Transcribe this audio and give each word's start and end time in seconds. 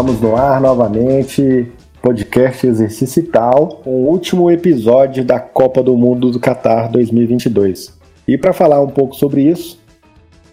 Estamos 0.00 0.20
no 0.20 0.34
ar 0.34 0.60
novamente, 0.62 1.70
podcast 2.00 2.66
Exercício 2.66 3.20
e 3.20 3.26
Tal, 3.26 3.82
o 3.84 4.08
último 4.08 4.50
episódio 4.50 5.22
da 5.22 5.38
Copa 5.38 5.82
do 5.82 5.94
Mundo 5.94 6.30
do 6.30 6.40
Qatar 6.40 6.90
2022. 6.90 7.98
E 8.26 8.38
para 8.38 8.54
falar 8.54 8.80
um 8.80 8.88
pouco 8.88 9.14
sobre 9.14 9.42
isso, 9.42 9.78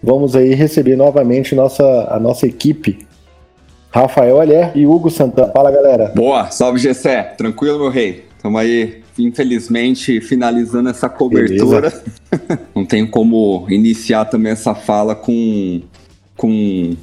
vamos 0.03 0.35
aí 0.35 0.53
receber 0.53 0.97
novamente 0.97 1.55
nossa, 1.55 1.83
a 2.09 2.19
nossa 2.19 2.45
equipe, 2.45 3.06
Rafael 3.91 4.39
Alher 4.39 4.71
e 4.75 4.85
Hugo 4.85 5.09
Santana. 5.09 5.51
Fala 5.51 5.71
galera. 5.71 6.11
Boa, 6.15 6.49
salve 6.51 6.79
Gessé, 6.79 7.23
tranquilo 7.23 7.79
meu 7.79 7.89
rei? 7.89 8.25
Estamos 8.35 8.61
aí, 8.61 9.01
infelizmente, 9.17 10.21
finalizando 10.21 10.89
essa 10.89 11.09
cobertura. 11.09 11.91
Não 12.75 12.85
tem 12.85 13.05
como 13.05 13.65
iniciar 13.69 14.25
também 14.25 14.51
essa 14.51 14.75
fala 14.75 15.15
com, 15.15 15.81
com 16.35 16.95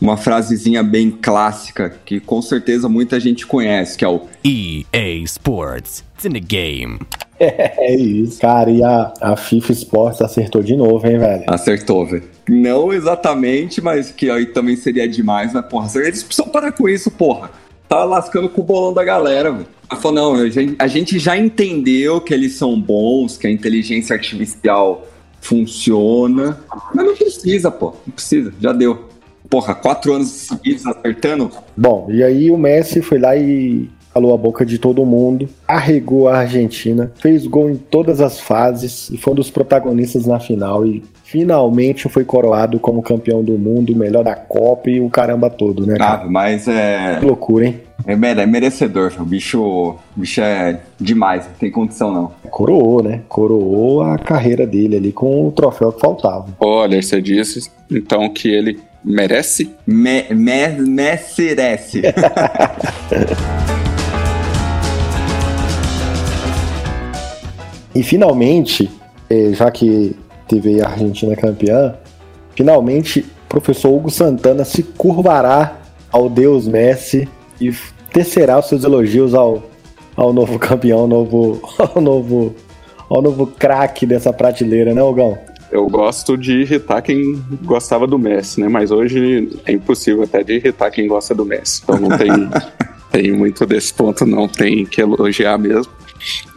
uma 0.00 0.16
frasezinha 0.16 0.82
bem 0.82 1.10
clássica 1.10 1.94
que 2.04 2.20
com 2.20 2.40
certeza 2.40 2.88
muita 2.88 3.18
gente 3.18 3.46
conhece, 3.46 3.98
que 3.98 4.04
é 4.04 4.08
o 4.08 4.22
EA 4.44 5.22
Sports. 5.24 6.04
It's 6.14 6.24
in 6.24 6.32
the 6.32 6.40
game. 6.40 7.00
É 7.78 7.94
isso. 7.94 8.40
Cara, 8.40 8.70
e 8.70 8.82
a, 8.82 9.12
a 9.20 9.36
FIFA 9.36 9.72
Sports 9.72 10.22
acertou 10.22 10.62
de 10.62 10.76
novo, 10.76 11.06
hein, 11.06 11.18
velho? 11.18 11.44
Acertou, 11.46 12.04
velho. 12.04 12.24
Não 12.48 12.92
exatamente, 12.92 13.80
mas 13.80 14.10
que 14.10 14.30
aí 14.30 14.46
também 14.46 14.76
seria 14.76 15.08
demais, 15.08 15.52
mas, 15.52 15.64
porra, 15.66 15.88
eles 15.96 16.22
precisam 16.22 16.50
parar 16.50 16.72
com 16.72 16.88
isso, 16.88 17.10
porra. 17.10 17.50
Tá 17.88 18.04
lascando 18.04 18.48
com 18.48 18.60
o 18.60 18.64
bolão 18.64 18.92
da 18.92 19.04
galera, 19.04 19.52
velho. 19.52 19.66
Ela 19.90 20.00
falou, 20.00 20.34
não, 20.34 20.44
a 20.78 20.86
gente 20.86 21.18
já 21.18 21.36
entendeu 21.36 22.20
que 22.20 22.34
eles 22.34 22.54
são 22.54 22.78
bons, 22.78 23.38
que 23.38 23.46
a 23.46 23.50
inteligência 23.50 24.14
artificial 24.14 25.06
funciona, 25.40 26.58
mas 26.94 27.06
não 27.06 27.16
precisa, 27.16 27.70
pô. 27.70 27.94
Não 28.06 28.12
precisa, 28.12 28.52
já 28.60 28.72
deu 28.72 29.08
porra, 29.48 29.74
quatro 29.74 30.12
anos 30.12 30.28
seguidos 30.28 30.86
acertando. 30.86 31.50
Bom, 31.76 32.08
e 32.10 32.22
aí 32.22 32.50
o 32.50 32.58
Messi 32.58 33.00
foi 33.00 33.18
lá 33.18 33.34
e 33.34 33.88
calou 34.18 34.34
a 34.34 34.36
boca 34.36 34.66
de 34.66 34.78
todo 34.78 35.06
mundo, 35.06 35.48
arregou 35.66 36.26
a 36.26 36.38
Argentina, 36.38 37.12
fez 37.20 37.46
gol 37.46 37.70
em 37.70 37.76
todas 37.76 38.20
as 38.20 38.40
fases 38.40 39.08
e 39.10 39.16
foi 39.16 39.32
um 39.32 39.36
dos 39.36 39.48
protagonistas 39.48 40.26
na 40.26 40.40
final 40.40 40.84
e 40.84 41.04
finalmente 41.22 42.08
foi 42.08 42.24
coroado 42.24 42.80
como 42.80 43.00
campeão 43.00 43.44
do 43.44 43.56
mundo, 43.56 43.94
melhor 43.94 44.24
da 44.24 44.34
Copa 44.34 44.90
e 44.90 45.00
o 45.00 45.08
caramba 45.08 45.48
todo, 45.48 45.86
né? 45.86 45.96
Cara? 45.96 46.22
Ah, 46.22 46.26
mas 46.28 46.66
é. 46.66 47.18
Que 47.20 47.26
loucura, 47.26 47.66
hein? 47.66 47.80
É, 48.04 48.12
é 48.14 48.46
merecedor, 48.46 49.12
o 49.20 49.24
bicho, 49.24 49.62
o 49.62 49.96
bicho 50.16 50.40
é 50.40 50.80
demais, 50.98 51.44
não 51.44 51.52
tem 51.52 51.70
condição 51.70 52.12
não. 52.12 52.32
Coroou, 52.50 53.04
né? 53.04 53.20
Coroou 53.28 54.02
a 54.02 54.18
carreira 54.18 54.66
dele 54.66 54.96
ali 54.96 55.12
com 55.12 55.46
o 55.46 55.52
troféu 55.52 55.92
que 55.92 56.00
faltava. 56.00 56.46
Olha, 56.58 57.00
você 57.00 57.22
disse 57.22 57.70
então 57.88 58.28
que 58.30 58.48
ele 58.48 58.80
merece? 59.04 59.70
Me, 59.86 60.24
me, 60.30 60.68
merece. 60.68 62.02
e 67.94 68.02
finalmente, 68.02 68.90
eh, 69.30 69.52
já 69.52 69.70
que 69.70 70.14
teve 70.46 70.80
a 70.80 70.88
Argentina 70.88 71.34
campeã, 71.36 71.94
finalmente 72.54 73.20
o 73.20 73.48
professor 73.48 73.90
Hugo 73.90 74.10
Santana 74.10 74.64
se 74.64 74.82
curvará 74.82 75.78
ao 76.10 76.28
Deus 76.28 76.66
Messi 76.66 77.28
e 77.60 77.72
tecerá 78.12 78.58
os 78.58 78.66
seus 78.66 78.84
elogios 78.84 79.34
ao, 79.34 79.62
ao 80.16 80.32
novo 80.32 80.58
campeão, 80.58 81.00
ao 81.00 81.08
novo, 81.08 81.60
ao 81.94 82.00
novo, 82.00 82.54
ao 83.08 83.22
novo 83.22 83.46
craque 83.46 84.06
dessa 84.06 84.32
prateleira, 84.32 84.94
né, 84.94 85.02
Hugão? 85.02 85.38
Eu 85.70 85.86
gosto 85.86 86.36
de 86.36 86.62
irritar 86.62 87.02
quem 87.02 87.42
gostava 87.62 88.06
do 88.06 88.18
Messi, 88.18 88.58
né? 88.60 88.68
Mas 88.68 88.90
hoje 88.90 89.50
é 89.66 89.72
impossível 89.72 90.22
até 90.22 90.42
de 90.42 90.54
irritar 90.54 90.90
quem 90.90 91.06
gosta 91.06 91.34
do 91.34 91.44
Messi. 91.44 91.82
Então 91.84 92.00
não 92.00 92.16
tem, 92.16 92.30
tem 93.12 93.32
muito 93.32 93.66
desse 93.66 93.92
ponto, 93.92 94.24
não. 94.24 94.48
Tem 94.48 94.86
que 94.86 95.02
elogiar 95.02 95.58
mesmo. 95.58 95.92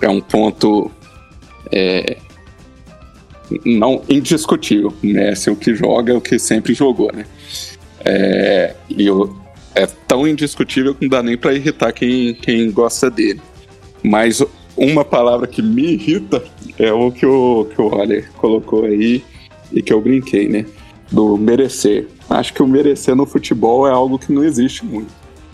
É 0.01 0.07
um 0.07 0.21
ponto 0.21 0.89
é, 1.71 2.17
não 3.65 4.03
indiscutível. 4.09 4.93
Messi 5.01 5.49
é 5.49 5.51
o 5.51 5.55
que 5.55 5.75
joga, 5.75 6.13
é 6.13 6.15
o 6.15 6.21
que 6.21 6.37
sempre 6.39 6.73
jogou, 6.73 7.11
né? 7.13 7.25
É, 8.03 8.75
e 8.89 9.05
eu, 9.05 9.35
é 9.75 9.85
tão 9.85 10.27
indiscutível 10.27 10.95
que 10.95 11.03
não 11.03 11.09
dá 11.09 11.23
nem 11.23 11.37
para 11.37 11.53
irritar 11.53 11.91
quem, 11.91 12.33
quem 12.33 12.71
gosta 12.71 13.09
dele. 13.09 13.41
Mas 14.03 14.43
uma 14.75 15.05
palavra 15.05 15.47
que 15.47 15.61
me 15.61 15.93
irrita 15.93 16.43
é 16.77 16.91
o 16.91 17.11
que 17.11 17.25
o, 17.25 17.65
que 17.65 17.81
o 17.81 17.89
Waller 17.89 18.31
colocou 18.33 18.85
aí 18.85 19.23
e 19.71 19.81
que 19.81 19.93
eu 19.93 20.01
brinquei, 20.01 20.47
né? 20.47 20.65
Do 21.11 21.37
merecer. 21.37 22.07
Acho 22.29 22.53
que 22.53 22.63
o 22.63 22.67
merecer 22.67 23.15
no 23.15 23.25
futebol 23.25 23.87
é 23.87 23.91
algo 23.91 24.17
que 24.17 24.31
não 24.31 24.43
existe 24.43 24.85
muito. 24.85 25.11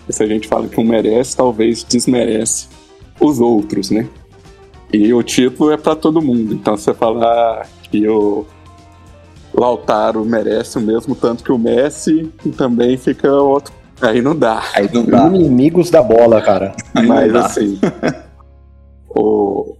Se 0.09 0.23
a 0.23 0.27
gente 0.27 0.47
fala 0.47 0.67
que 0.69 0.79
um 0.79 0.85
merece, 0.85 1.35
talvez 1.35 1.83
desmerece 1.83 2.67
os 3.19 3.39
outros, 3.39 3.89
né? 3.89 4.07
E 4.91 5.13
o 5.13 5.21
título 5.21 5.71
é 5.71 5.77
para 5.77 5.95
todo 5.95 6.21
mundo. 6.21 6.53
Então, 6.53 6.77
você 6.77 6.93
falar 6.93 7.67
que 7.83 8.07
o 8.07 8.45
Lautaro 9.53 10.23
merece 10.23 10.77
o 10.77 10.81
mesmo 10.81 11.15
tanto 11.15 11.43
que 11.43 11.51
o 11.51 11.57
Messi, 11.57 12.31
também 12.55 12.95
fica 12.97 13.31
outro. 13.31 13.73
Aí 14.01 14.21
não 14.21 14.35
dá. 14.35 14.63
Aí 14.75 14.89
não 14.93 15.03
dá. 15.03 15.27
Inimigos 15.27 15.89
da 15.89 16.03
bola, 16.03 16.41
cara. 16.41 16.75
Mas 16.93 17.33
assim, 17.35 17.79
o, 19.09 19.75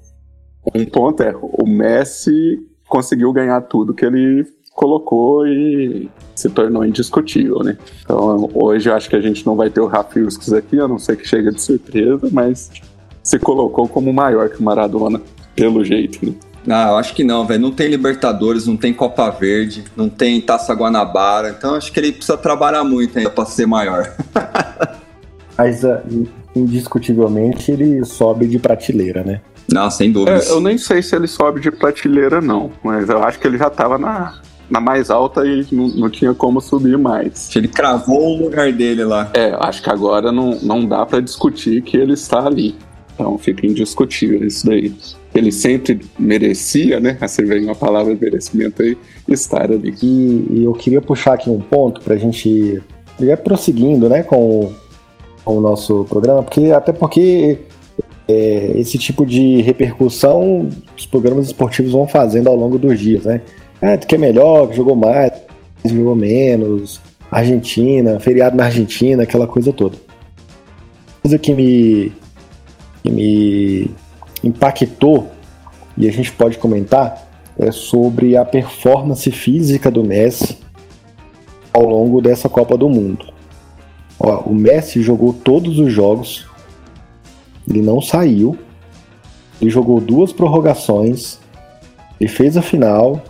um 0.73 0.85
ponto 0.85 1.22
é, 1.22 1.34
o 1.35 1.67
Messi 1.67 2.59
conseguiu 2.88 3.31
ganhar 3.31 3.62
tudo 3.62 3.94
que 3.94 4.06
ele 4.06 4.46
colocou 4.73 5.47
e 5.47 6.09
se 6.35 6.50
tornou 6.50 6.85
indiscutível, 6.85 7.59
né? 7.63 7.78
Então 8.01 8.50
hoje 8.53 8.90
eu 8.90 8.96
acho 8.96 9.09
que 9.09 9.16
a 9.16 9.22
gente 9.22 9.46
não 9.46 9.56
vai 9.56 9.69
ter 9.69 9.81
o 9.81 9.88
Rafiuskis 9.88 10.53
aqui, 10.53 10.79
a 10.79 10.88
não 10.88 11.00
ser 11.00 11.17
que 11.17 11.28
chegue 11.28 11.51
de 11.51 11.62
surpresa, 11.62 12.29
mas 12.31 12.72
se 13.28 13.38
colocou 13.38 13.90
como 13.90 14.14
maior 14.14 14.50
que 14.50 14.62
o 14.62 14.64
Maradona, 14.64 15.20
pelo 15.54 15.84
jeito, 15.84 16.26
né? 16.26 16.34
Ah, 16.70 16.90
eu 16.92 16.98
acho 16.98 17.14
que 17.14 17.26
não, 17.26 17.46
velho. 17.46 17.62
Não 17.62 17.72
tem 17.72 17.90
Libertadores, 17.90 18.66
não 18.68 18.78
tem 18.78 18.94
Copa 18.94 19.30
Verde, 19.30 19.84
não 19.96 20.08
tem 20.10 20.40
Taça 20.40 20.74
Guanabara. 20.74 21.50
Então 21.50 21.76
acho 21.76 21.92
que 21.92 22.00
ele 22.00 22.12
precisa 22.14 22.38
trabalhar 22.38 22.84
muito 22.84 23.18
ainda 23.18 23.30
para 23.30 23.46
ser 23.46 23.66
maior. 23.66 24.14
Mas 25.58 25.84
uh, 25.84 26.00
indiscutivelmente 26.56 27.72
ele 27.72 28.04
sobe 28.06 28.48
de 28.48 28.60
prateleira, 28.60 29.24
né? 29.24 29.42
Não, 29.72 29.90
sem 29.92 30.12
dúvida. 30.12 30.38
É, 30.38 30.50
eu 30.50 30.62
nem 30.62 30.78
sei 30.78 31.02
se 31.02 31.16
ele 31.16 31.28
sobe 31.28 31.59
de 31.59 31.72
prateleira, 31.72 32.40
não. 32.40 32.72
Mas 32.82 33.09
eu 33.09 33.22
acho 33.24 33.40
que 33.40 33.48
ele 33.48 33.58
já 33.58 33.70
tava 33.70 33.98
na, 33.98 34.42
na 34.70 34.80
mais 34.80 35.09
alta 35.09 35.46
e 35.46 35.66
não, 35.72 35.88
não 35.88 36.09
tinha 36.09 36.34
como 36.34 36.62
subir 36.62 36.98
mais. 36.98 37.54
Ele 37.56 37.68
cravou 37.68 38.38
o 38.38 38.44
lugar 38.44 38.72
dele 38.72 39.04
lá. 39.04 39.30
É, 39.34 39.56
acho 39.59 39.82
que 39.82 39.90
agora 39.90 40.32
não, 40.32 40.52
não 40.62 40.86
dá 40.86 41.06
para 41.06 41.22
discutir 41.22 41.82
que 41.82 41.98
ele 41.98 42.14
está 42.14 42.46
ali. 42.46 42.76
Então 43.17 43.35
fica 43.39 43.66
indiscutível 43.66 44.45
isso 44.45 44.67
daí. 44.67 44.94
Ele 45.33 45.51
sempre 45.51 46.00
merecia, 46.19 47.00
né? 47.00 47.17
Você 47.19 47.44
vem 47.44 47.66
uma 47.66 47.75
palavra 47.75 48.16
de 48.16 48.22
merecimento 48.22 48.83
aí, 48.83 48.95
estar 49.28 49.72
ali. 49.72 49.94
E, 50.01 50.45
e 50.51 50.63
eu 50.63 50.73
queria 50.73 51.01
puxar 51.01 51.33
aqui 51.33 51.50
um 51.50 51.59
ponto 51.59 52.00
pra 52.01 52.16
gente 52.16 52.47
ir 53.19 53.38
prosseguindo, 53.44 54.07
né, 54.07 54.22
com, 54.22 54.72
com 55.44 55.57
o 55.57 55.61
nosso 55.61 56.05
programa, 56.07 56.44
porque 56.44 56.72
até 56.72 56.94
porque 56.94 57.57
é, 58.28 58.73
esse 58.75 58.97
tipo 59.00 59.25
de 59.25 59.61
repercussão 59.61 60.69
os 60.95 61.07
programas 61.07 61.47
esportivos 61.47 61.91
vão 61.91 62.07
fazendo 62.07 62.47
ao 62.47 62.55
longo 62.55 62.78
dos 62.78 62.99
dias, 62.99 63.25
né? 63.25 63.41
Ah, 63.81 63.97
que 63.97 64.13
é 64.13 64.17
melhor, 64.17 64.69
que 64.69 64.75
jogou 64.75 64.95
mais, 64.95 65.31
jogou 65.84 66.16
menos, 66.16 67.01
Argentina, 67.31 68.19
feriado 68.19 68.55
na 68.55 68.66
Argentina, 68.66 69.23
aquela 69.23 69.47
coisa 69.47 69.73
toda. 69.73 69.97
Coisa 71.22 71.37
que 71.37 71.53
me, 71.53 72.11
que 73.08 73.12
me 73.12 73.92
impactou, 74.44 75.32
e 75.98 76.08
a 76.08 76.12
gente 76.12 76.32
pode 76.32 76.58
comentar, 76.58 77.28
é 77.58 77.72
sobre 77.72 78.38
a 78.38 78.46
performance 78.46 79.30
física 79.32 79.90
do 79.90 80.04
Messi 80.04 80.58
ao 81.74 81.84
longo 81.84 82.22
dessa 82.22 82.48
Copa 82.48 82.78
do 82.78 82.90
Mundo. 82.90 83.34
Ó, 84.20 84.42
o 84.42 84.54
Messi 84.54 85.02
jogou 85.02 85.34
todos 85.34 85.80
os 85.80 85.92
jogos 85.92 86.48
ele 87.70 87.82
não 87.82 88.02
saiu, 88.02 88.58
ele 89.62 89.70
jogou 89.70 90.00
duas 90.00 90.32
prorrogações, 90.32 91.38
ele 92.20 92.30
fez 92.30 92.56
a 92.56 92.62
final, 92.62 93.22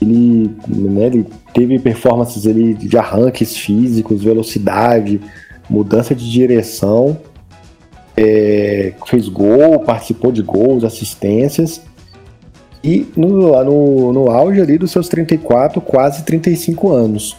ele, 0.00 0.54
né, 0.68 1.06
ele 1.06 1.26
teve 1.52 1.78
performances 1.78 2.46
ele, 2.46 2.74
de 2.74 2.96
arranques 2.96 3.56
físicos, 3.56 4.22
velocidade, 4.22 5.20
mudança 5.68 6.14
de 6.14 6.30
direção, 6.30 7.18
é, 8.16 8.92
fez 9.06 9.28
gol, 9.28 9.80
participou 9.80 10.32
de 10.32 10.42
gols, 10.42 10.84
assistências, 10.84 11.80
e 12.82 13.06
no, 13.16 13.62
no, 13.64 14.12
no 14.12 14.30
auge 14.30 14.60
ali 14.60 14.78
dos 14.78 14.90
seus 14.92 15.08
34, 15.08 15.80
quase 15.80 16.24
35 16.24 16.92
anos. 16.92 17.36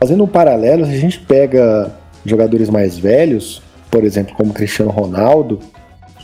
fazendo 0.00 0.24
um 0.24 0.26
paralelo, 0.26 0.86
se 0.86 0.92
a 0.92 0.98
gente 0.98 1.20
pega 1.20 1.92
jogadores 2.24 2.70
mais 2.70 2.98
velhos, 2.98 3.62
por 3.90 4.04
exemplo, 4.04 4.34
como 4.34 4.52
Cristiano 4.52 4.90
Ronaldo, 4.90 5.60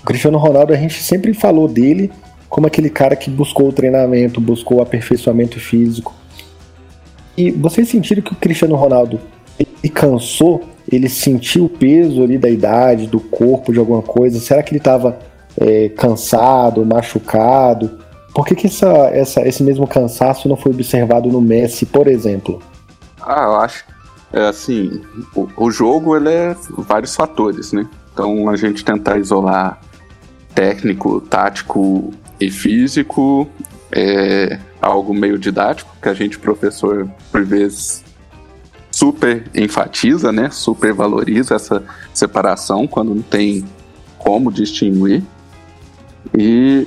o 0.00 0.04
Cristiano 0.04 0.38
Ronaldo 0.38 0.72
a 0.72 0.76
gente 0.76 1.02
sempre 1.02 1.34
falou 1.34 1.68
dele 1.68 2.10
como 2.48 2.66
aquele 2.66 2.88
cara 2.88 3.16
que 3.16 3.28
buscou 3.28 3.68
o 3.68 3.72
treinamento, 3.72 4.40
buscou 4.40 4.78
o 4.78 4.82
aperfeiçoamento 4.82 5.58
físico. 5.58 6.14
E 7.36 7.50
vocês 7.50 7.88
sentiram 7.88 8.22
que 8.22 8.32
o 8.32 8.36
Cristiano 8.36 8.76
Ronaldo 8.76 9.18
ele 9.58 9.92
cansou? 9.92 10.62
Ele 10.90 11.08
sentiu 11.08 11.64
o 11.64 11.68
peso 11.68 12.22
ali 12.22 12.38
da 12.38 12.48
idade, 12.48 13.06
do 13.06 13.20
corpo, 13.20 13.72
de 13.72 13.78
alguma 13.78 14.02
coisa? 14.02 14.38
Será 14.38 14.62
que 14.62 14.72
ele 14.72 14.78
estava 14.78 15.18
é, 15.58 15.88
cansado, 15.90 16.84
machucado? 16.84 17.98
Por 18.34 18.44
que, 18.44 18.54
que 18.54 18.66
essa, 18.66 18.88
essa, 19.12 19.46
esse 19.46 19.62
mesmo 19.62 19.86
cansaço 19.86 20.48
não 20.48 20.56
foi 20.56 20.72
observado 20.72 21.28
no 21.28 21.40
Messi, 21.40 21.86
por 21.86 22.06
exemplo? 22.06 22.60
Ah, 23.22 23.44
eu 23.44 23.56
acho. 23.56 23.84
É 24.32 24.48
assim, 24.48 25.00
o, 25.34 25.48
o 25.56 25.70
jogo 25.70 26.16
ele 26.16 26.28
é 26.28 26.56
vários 26.76 27.14
fatores, 27.14 27.72
né? 27.72 27.88
Então 28.12 28.48
a 28.48 28.56
gente 28.56 28.84
tentar 28.84 29.16
isolar 29.18 29.80
técnico, 30.54 31.20
tático 31.20 32.12
e 32.40 32.50
físico 32.50 33.48
é 33.92 34.58
algo 34.80 35.14
meio 35.14 35.38
didático, 35.38 35.94
que 36.02 36.08
a 36.08 36.14
gente, 36.14 36.38
professor, 36.38 37.08
por 37.30 37.44
vezes 37.44 38.03
super 38.94 39.50
enfatiza, 39.52 40.30
né? 40.30 40.50
Super 40.50 40.92
valoriza 40.92 41.56
essa 41.56 41.82
separação 42.12 42.86
quando 42.86 43.12
não 43.12 43.22
tem 43.22 43.64
como 44.16 44.52
distinguir. 44.52 45.20
E 46.32 46.86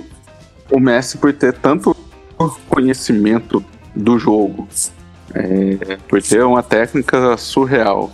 o 0.71 0.79
Messi, 0.79 1.17
por 1.17 1.33
ter 1.33 1.53
tanto 1.53 1.93
conhecimento 2.69 3.63
do 3.93 4.17
jogo, 4.17 4.69
é, 5.33 5.97
por 6.07 6.21
ter 6.21 6.43
uma 6.43 6.63
técnica 6.63 7.35
surreal 7.35 8.09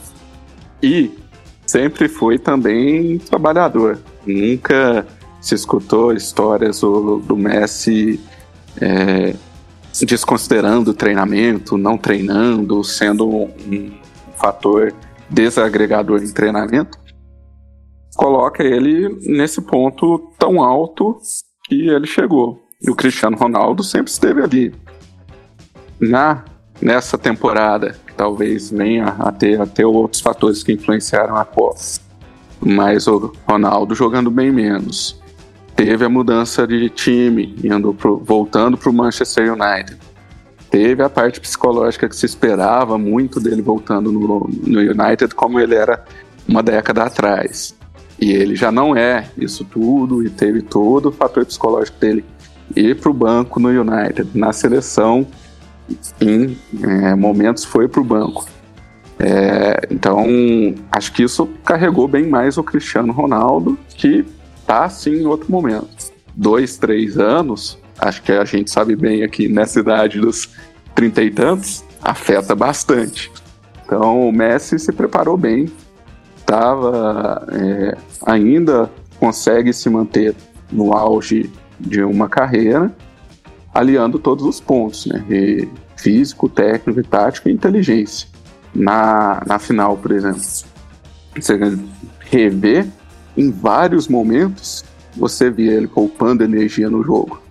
e 0.81 1.11
sempre 1.67 2.07
foi 2.07 2.39
também 2.39 3.19
trabalhador. 3.19 3.99
Nunca 4.25 5.05
se 5.39 5.53
escutou 5.53 6.13
histórias 6.13 6.79
do, 6.79 7.19
do 7.19 7.37
Messi 7.37 8.19
é, 8.81 9.35
desconsiderando 10.01 10.91
o 10.91 10.93
treinamento, 10.93 11.77
não 11.77 11.97
treinando, 11.97 12.83
sendo 12.83 13.29
um, 13.29 13.91
fator 14.35 14.93
desagregador 15.29 16.21
em 16.21 16.31
treinamento, 16.31 16.97
coloca 18.15 18.63
ele 18.63 19.09
nesse 19.21 19.61
ponto 19.61 20.31
tão 20.37 20.61
alto 20.61 21.17
que 21.65 21.87
ele 21.87 22.07
chegou. 22.07 22.61
E 22.81 22.89
o 22.89 22.95
Cristiano 22.95 23.37
Ronaldo 23.37 23.83
sempre 23.83 24.11
esteve 24.11 24.41
ali. 24.41 24.75
Na 25.99 26.43
nessa 26.81 27.17
temporada, 27.17 27.95
talvez 28.17 28.69
venha 28.69 29.07
a 29.19 29.31
ter, 29.31 29.59
a 29.61 29.65
ter 29.65 29.85
outros 29.85 30.21
fatores 30.21 30.63
que 30.63 30.73
influenciaram 30.73 31.37
a 31.37 31.45
Copa. 31.45 31.79
Mas 32.59 33.07
o 33.07 33.33
Ronaldo 33.47 33.95
jogando 33.95 34.29
bem 34.29 34.51
menos. 34.51 35.21
Teve 35.83 36.05
a 36.05 36.09
mudança 36.09 36.65
de 36.65 36.89
time, 36.89 37.57
indo 37.61 37.93
pro, 37.93 38.17
voltando 38.17 38.77
para 38.77 38.89
o 38.89 38.93
Manchester 38.93 39.51
United. 39.51 39.97
Teve 40.71 41.03
a 41.03 41.09
parte 41.09 41.41
psicológica 41.41 42.07
que 42.07 42.15
se 42.15 42.25
esperava 42.25 42.97
muito 42.97 43.37
dele 43.37 43.61
voltando 43.61 44.09
no, 44.09 44.49
no 44.65 44.79
United, 44.79 45.35
como 45.35 45.59
ele 45.59 45.75
era 45.75 46.01
uma 46.47 46.63
década 46.63 47.03
atrás. 47.03 47.75
E 48.17 48.31
ele 48.31 48.55
já 48.55 48.71
não 48.71 48.95
é 48.95 49.27
isso 49.37 49.65
tudo, 49.65 50.25
e 50.25 50.29
teve 50.29 50.61
todo 50.61 51.09
o 51.09 51.11
fator 51.11 51.45
psicológico 51.45 51.99
dele 51.99 52.23
ir 52.73 52.95
para 52.95 53.11
o 53.11 53.13
banco 53.13 53.59
no 53.59 53.67
United. 53.67 54.29
Na 54.33 54.53
seleção, 54.53 55.27
em 56.21 56.57
é, 56.81 57.13
momentos, 57.13 57.65
foi 57.65 57.89
para 57.89 57.99
o 57.99 58.05
banco. 58.05 58.47
É, 59.19 59.85
então, 59.91 60.25
acho 60.93 61.11
que 61.11 61.23
isso 61.23 61.45
carregou 61.65 62.07
bem 62.07 62.25
mais 62.25 62.57
o 62.57 62.63
Cristiano 62.63 63.11
Ronaldo, 63.11 63.77
que 63.89 64.25
tá 64.65 64.89
sim 64.89 65.21
em 65.21 65.25
outro 65.25 65.51
momento. 65.51 66.11
Dois, 66.35 66.77
três 66.77 67.17
anos, 67.17 67.77
acho 67.99 68.21
que 68.21 68.31
a 68.31 68.45
gente 68.45 68.71
sabe 68.71 68.95
bem 68.95 69.23
aqui 69.23 69.47
nessa 69.47 69.79
idade 69.79 70.19
dos 70.19 70.49
trinta 70.95 71.21
e 71.23 71.31
tantos, 71.31 71.83
afeta 72.01 72.55
bastante. 72.55 73.31
Então, 73.85 74.27
o 74.27 74.31
Messi 74.31 74.79
se 74.79 74.91
preparou 74.91 75.37
bem, 75.37 75.71
tava 76.45 77.47
é, 77.51 77.97
ainda 78.25 78.89
consegue 79.19 79.73
se 79.73 79.89
manter 79.89 80.35
no 80.71 80.93
auge 80.93 81.49
de 81.79 82.03
uma 82.03 82.29
carreira, 82.29 82.91
aliando 83.73 84.19
todos 84.19 84.45
os 84.45 84.59
pontos, 84.59 85.05
né? 85.05 85.23
E 85.29 85.67
físico, 85.95 86.49
técnico, 86.49 87.03
tático 87.03 87.49
e 87.49 87.51
inteligência. 87.51 88.27
Na, 88.73 89.41
na 89.45 89.59
final, 89.59 89.97
por 89.97 90.11
exemplo, 90.11 90.41
você 91.35 91.77
rever 92.19 92.87
em 93.35 93.51
vários 93.51 94.07
momentos, 94.07 94.83
você 95.15 95.49
via 95.49 95.73
ele 95.73 95.87
poupando 95.87 96.43
energia 96.43 96.89
no 96.89 97.03
jogo. 97.03 97.41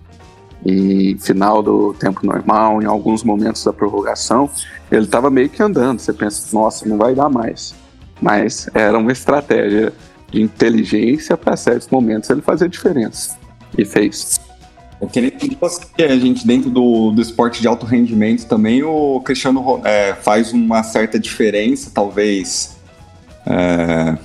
E 0.65 1.17
final 1.19 1.61
do 1.61 1.93
tempo 1.93 2.25
normal, 2.25 2.81
em 2.81 2.85
alguns 2.85 3.23
momentos 3.23 3.63
da 3.63 3.73
prorrogação, 3.73 4.49
ele 4.91 5.03
estava 5.03 5.29
meio 5.29 5.49
que 5.49 5.61
andando. 5.61 5.99
Você 5.99 6.13
pensa, 6.13 6.55
nossa, 6.55 6.87
não 6.87 6.97
vai 6.97 7.13
dar 7.13 7.29
mais. 7.29 7.75
Mas 8.21 8.69
era 8.73 8.97
uma 8.97 9.11
estratégia 9.11 9.91
de 10.31 10.41
inteligência 10.41 11.35
para 11.35 11.57
certos 11.57 11.89
momentos 11.89 12.29
ele 12.29 12.41
fazer 12.41 12.69
diferença. 12.69 13.37
E 13.77 13.83
fez. 13.83 14.39
Eu 15.01 15.07
queria 15.09 15.31
que 15.31 15.57
a 16.01 16.17
gente, 16.17 16.47
dentro 16.47 16.69
do, 16.69 17.11
do 17.11 17.21
esporte 17.21 17.59
de 17.59 17.67
alto 17.67 17.85
rendimento 17.85 18.45
também, 18.47 18.83
o 18.83 19.19
Cristiano 19.19 19.81
é, 19.83 20.13
faz 20.13 20.53
uma 20.53 20.81
certa 20.81 21.19
diferença, 21.19 21.91
talvez. 21.93 22.77
É, 23.45 24.17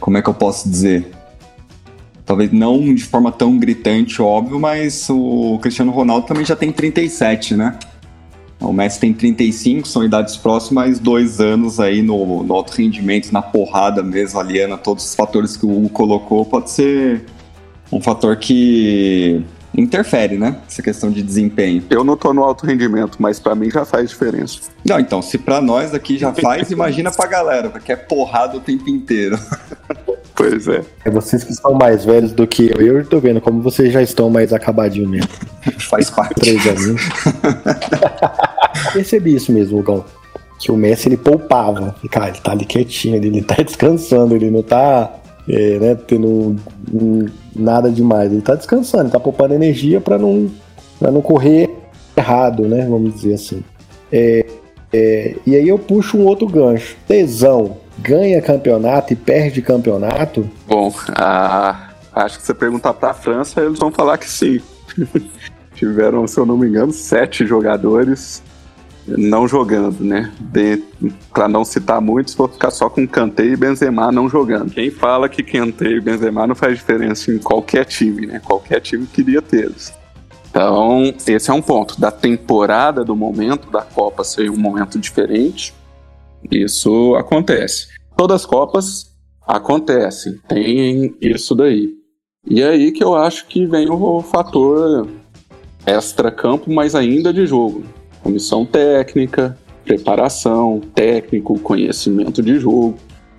como 0.00 0.16
é 0.16 0.22
que 0.22 0.28
eu 0.28 0.34
posso 0.34 0.68
dizer? 0.68 1.10
Talvez 2.24 2.52
não 2.52 2.94
de 2.94 3.04
forma 3.04 3.32
tão 3.32 3.58
gritante, 3.58 4.20
óbvio, 4.20 4.60
mas 4.60 5.08
o 5.08 5.58
Cristiano 5.62 5.90
Ronaldo 5.90 6.26
também 6.26 6.44
já 6.44 6.54
tem 6.54 6.70
37, 6.70 7.56
né? 7.56 7.78
O 8.60 8.72
Messi 8.72 8.98
tem 8.98 9.14
35, 9.14 9.86
são 9.86 10.04
idades 10.04 10.36
próximas, 10.36 10.98
dois 10.98 11.40
anos 11.40 11.78
aí 11.78 12.02
no, 12.02 12.42
no 12.42 12.54
alto 12.54 12.72
rendimento, 12.72 13.30
na 13.32 13.40
porrada 13.40 14.02
mesmo, 14.02 14.40
aliando 14.40 14.76
todos 14.78 15.04
os 15.04 15.14
fatores 15.14 15.56
que 15.56 15.64
o 15.64 15.70
Hugo 15.70 15.88
colocou, 15.90 16.44
pode 16.44 16.70
ser 16.70 17.24
um 17.90 18.00
fator 18.00 18.36
que 18.36 19.42
interfere, 19.76 20.36
né? 20.36 20.56
Essa 20.68 20.82
questão 20.82 21.10
de 21.10 21.22
desempenho. 21.22 21.82
Eu 21.90 22.02
não 22.02 22.16
tô 22.16 22.32
no 22.32 22.42
alto 22.42 22.66
rendimento, 22.66 23.16
mas 23.18 23.38
para 23.38 23.54
mim 23.54 23.70
já 23.70 23.84
faz 23.84 24.10
diferença. 24.10 24.60
Não, 24.84 24.98
então, 24.98 25.22
se 25.22 25.38
para 25.38 25.60
nós 25.60 25.94
aqui 25.94 26.18
já 26.18 26.32
faz, 26.32 26.70
imagina 26.70 27.10
pra 27.10 27.26
galera, 27.26 27.70
porque 27.70 27.92
é 27.92 27.96
porrada 27.96 28.56
o 28.56 28.60
tempo 28.60 28.88
inteiro. 28.88 29.38
Pois 30.38 30.68
é. 30.68 30.84
É 31.04 31.10
vocês 31.10 31.42
que 31.42 31.52
são 31.52 31.74
mais 31.74 32.04
velhos 32.04 32.30
do 32.30 32.46
que 32.46 32.70
eu, 32.70 32.98
eu 32.98 33.04
tô 33.04 33.18
vendo 33.18 33.40
como 33.40 33.60
vocês 33.60 33.92
já 33.92 34.00
estão 34.00 34.30
mais 34.30 34.52
acabadinhos 34.52 35.10
mesmo. 35.10 35.28
Faz 35.90 36.10
parte. 36.10 36.36
Três 36.36 36.64
anos. 36.64 37.02
Percebi 38.94 39.34
isso 39.34 39.50
mesmo, 39.50 39.82
Gal. 39.82 40.06
Que 40.60 40.70
o 40.70 40.76
Messi 40.76 41.08
ele 41.08 41.16
poupava. 41.16 41.92
Cara, 42.08 42.28
ele 42.28 42.38
tá 42.38 42.52
ali 42.52 42.64
quietinho, 42.64 43.16
ele 43.16 43.42
tá 43.42 43.56
descansando, 43.60 44.36
ele 44.36 44.48
não 44.48 44.62
tá 44.62 45.12
é, 45.48 45.78
né, 45.80 45.94
tendo 46.06 46.54
nada 47.58 47.90
demais. 47.90 48.32
Ele 48.32 48.42
tá 48.42 48.54
descansando, 48.54 49.10
tá 49.10 49.20
poupando 49.20 49.54
energia 49.54 50.00
para 50.00 50.18
não, 50.18 50.50
pra 50.98 51.10
não 51.10 51.20
correr 51.20 51.70
errado, 52.16 52.66
né? 52.66 52.86
Vamos 52.88 53.14
dizer 53.14 53.34
assim. 53.34 53.62
É, 54.12 54.46
é, 54.92 55.34
e 55.46 55.54
aí 55.54 55.68
eu 55.68 55.78
puxo 55.78 56.16
um 56.16 56.24
outro 56.26 56.46
gancho. 56.46 56.96
Tesão 57.06 57.76
ganha 57.98 58.40
campeonato 58.40 59.12
e 59.12 59.16
perde 59.16 59.60
campeonato? 59.60 60.48
Bom, 60.66 60.92
acho 62.14 62.36
que 62.36 62.42
se 62.42 62.46
você 62.46 62.54
perguntar 62.54 62.94
para 62.94 63.10
a 63.10 63.14
França, 63.14 63.60
eles 63.60 63.78
vão 63.78 63.90
falar 63.90 64.18
que 64.18 64.28
sim. 64.28 64.60
Tiveram, 65.74 66.26
se 66.26 66.38
eu 66.38 66.46
não 66.46 66.56
me 66.56 66.66
engano, 66.66 66.92
sete 66.92 67.46
jogadores 67.46 68.42
não 69.16 69.48
jogando, 69.48 70.04
né? 70.04 70.32
Para 71.32 71.48
não 71.48 71.64
citar 71.64 72.00
muitos, 72.00 72.34
vou 72.34 72.48
ficar 72.48 72.70
só 72.70 72.90
com 72.90 73.06
Kanté 73.06 73.44
e 73.44 73.56
Benzema 73.56 74.12
não 74.12 74.28
jogando. 74.28 74.72
Quem 74.72 74.90
fala 74.90 75.28
que 75.28 75.42
Kanté 75.42 75.92
e 75.92 76.00
Benzema 76.00 76.46
não 76.46 76.54
faz 76.54 76.76
diferença 76.76 77.32
em 77.32 77.38
qualquer 77.38 77.84
time, 77.84 78.26
né? 78.26 78.40
Qualquer 78.44 78.80
time 78.80 79.06
queria 79.06 79.40
tê-los. 79.40 79.92
Então, 80.50 81.14
esse 81.26 81.50
é 81.50 81.54
um 81.54 81.62
ponto. 81.62 82.00
Da 82.00 82.10
temporada, 82.10 83.04
do 83.04 83.14
momento 83.14 83.70
da 83.70 83.82
Copa 83.82 84.24
ser 84.24 84.50
um 84.50 84.56
momento 84.56 84.98
diferente, 84.98 85.74
isso 86.50 87.14
acontece. 87.16 87.88
Todas 88.16 88.42
as 88.42 88.46
Copas 88.46 89.16
acontecem, 89.46 90.38
tem 90.48 91.14
isso 91.20 91.54
daí. 91.54 91.94
E 92.46 92.62
é 92.62 92.68
aí 92.68 92.92
que 92.92 93.04
eu 93.04 93.14
acho 93.14 93.46
que 93.46 93.66
vem 93.66 93.90
o 93.90 94.22
fator 94.22 95.06
extra-campo, 95.86 96.72
mas 96.72 96.94
ainda 96.94 97.32
de 97.32 97.46
jogo. 97.46 97.84
Comissão 98.28 98.66
técnica, 98.66 99.56
preparação, 99.86 100.82
técnico, 100.94 101.58
conhecimento 101.60 102.42
de 102.42 102.58
jogo. 102.58 102.98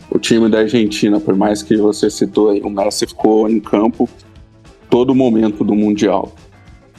O 0.09 0.17
time 0.17 0.49
da 0.49 0.61
Argentina, 0.61 1.19
por 1.19 1.35
mais 1.35 1.61
que 1.61 1.77
você 1.77 2.09
citou 2.09 2.49
aí, 2.49 2.59
o 2.61 2.71
Messi 2.71 3.05
ficou 3.05 3.47
em 3.47 3.59
campo 3.59 4.09
todo 4.89 5.13
momento 5.13 5.63
do 5.63 5.75
Mundial. 5.75 6.33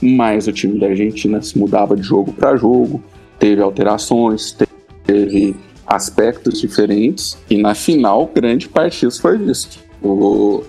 Mas 0.00 0.46
o 0.46 0.52
time 0.52 0.78
da 0.78 0.86
Argentina 0.86 1.42
se 1.42 1.58
mudava 1.58 1.96
de 1.96 2.02
jogo 2.04 2.32
para 2.32 2.56
jogo, 2.56 3.02
teve 3.40 3.60
alterações, 3.60 4.56
teve 5.04 5.56
aspectos 5.84 6.60
diferentes 6.60 7.36
e 7.50 7.58
na 7.58 7.74
final 7.74 8.30
grande 8.32 8.68
parte 8.68 9.04
disso 9.04 9.20
foi 9.20 9.36
visto. 9.36 9.80
O, 10.00 10.62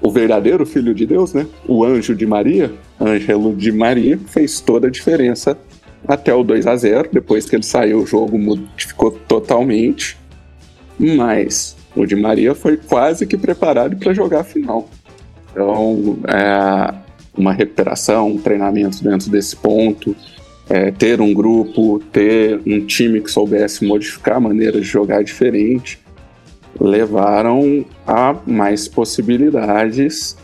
o 0.00 0.10
verdadeiro 0.10 0.64
filho 0.64 0.94
de 0.94 1.04
Deus, 1.04 1.34
né? 1.34 1.46
O 1.68 1.84
anjo 1.84 2.14
de 2.14 2.24
Maria, 2.24 2.72
Ângelo 2.98 3.54
de 3.54 3.70
Maria, 3.70 4.18
fez 4.28 4.62
toda 4.62 4.86
a 4.86 4.90
diferença 4.90 5.58
até 6.06 6.34
o 6.34 6.42
2 6.42 6.66
a 6.66 6.76
0 6.76 7.10
Depois 7.12 7.48
que 7.48 7.56
ele 7.56 7.62
saiu, 7.62 8.00
o 8.00 8.06
jogo 8.06 8.38
modificou 8.38 9.10
totalmente. 9.10 10.16
Mas 10.98 11.76
o 11.96 12.06
de 12.06 12.16
Maria 12.16 12.54
foi 12.54 12.76
quase 12.76 13.26
que 13.26 13.36
preparado 13.36 13.96
para 13.96 14.12
jogar 14.12 14.40
a 14.40 14.44
final. 14.44 14.88
Então, 15.50 16.18
é, 16.28 16.94
uma 17.36 17.52
recuperação, 17.52 18.28
um 18.28 18.38
treinamento 18.38 19.02
dentro 19.02 19.30
desse 19.30 19.56
ponto, 19.56 20.14
é, 20.68 20.90
ter 20.90 21.20
um 21.20 21.34
grupo, 21.34 21.98
ter 22.12 22.60
um 22.66 22.84
time 22.86 23.20
que 23.20 23.30
soubesse 23.30 23.84
modificar 23.84 24.40
maneiras 24.40 24.82
de 24.82 24.88
jogar 24.88 25.22
diferente, 25.22 26.00
levaram 26.80 27.84
a 28.06 28.34
mais 28.46 28.88
possibilidades 28.88 30.36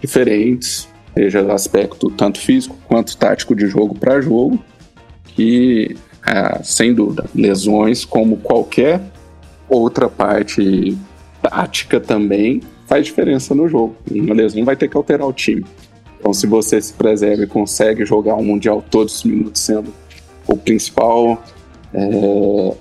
diferentes, 0.00 0.88
seja 1.14 1.52
aspecto 1.52 2.10
tanto 2.10 2.40
físico 2.40 2.76
quanto 2.86 3.16
tático 3.16 3.54
de 3.54 3.66
jogo 3.66 3.94
para 3.94 4.20
jogo, 4.20 4.58
que, 5.34 5.96
é, 6.26 6.62
sem 6.62 6.94
dúvida, 6.94 7.24
lesões 7.34 8.04
como 8.04 8.36
qualquer 8.38 9.00
outra 9.68 10.08
parte 10.08 10.96
tática 11.42 12.00
também 12.00 12.60
faz 12.86 13.06
diferença 13.06 13.54
no 13.54 13.68
jogo. 13.68 13.96
Uma 14.10 14.34
lesão 14.34 14.64
vai 14.64 14.76
ter 14.76 14.88
que 14.88 14.96
alterar 14.96 15.26
o 15.26 15.32
time. 15.32 15.64
Então, 16.18 16.32
se 16.32 16.46
você 16.46 16.80
se 16.80 16.92
preserva 16.92 17.42
e 17.42 17.46
consegue 17.46 18.04
jogar 18.06 18.34
um 18.36 18.44
Mundial 18.44 18.82
todos 18.90 19.16
os 19.16 19.24
minutos 19.24 19.60
sendo 19.60 19.92
o 20.46 20.56
principal 20.56 21.42
é, 21.92 22.74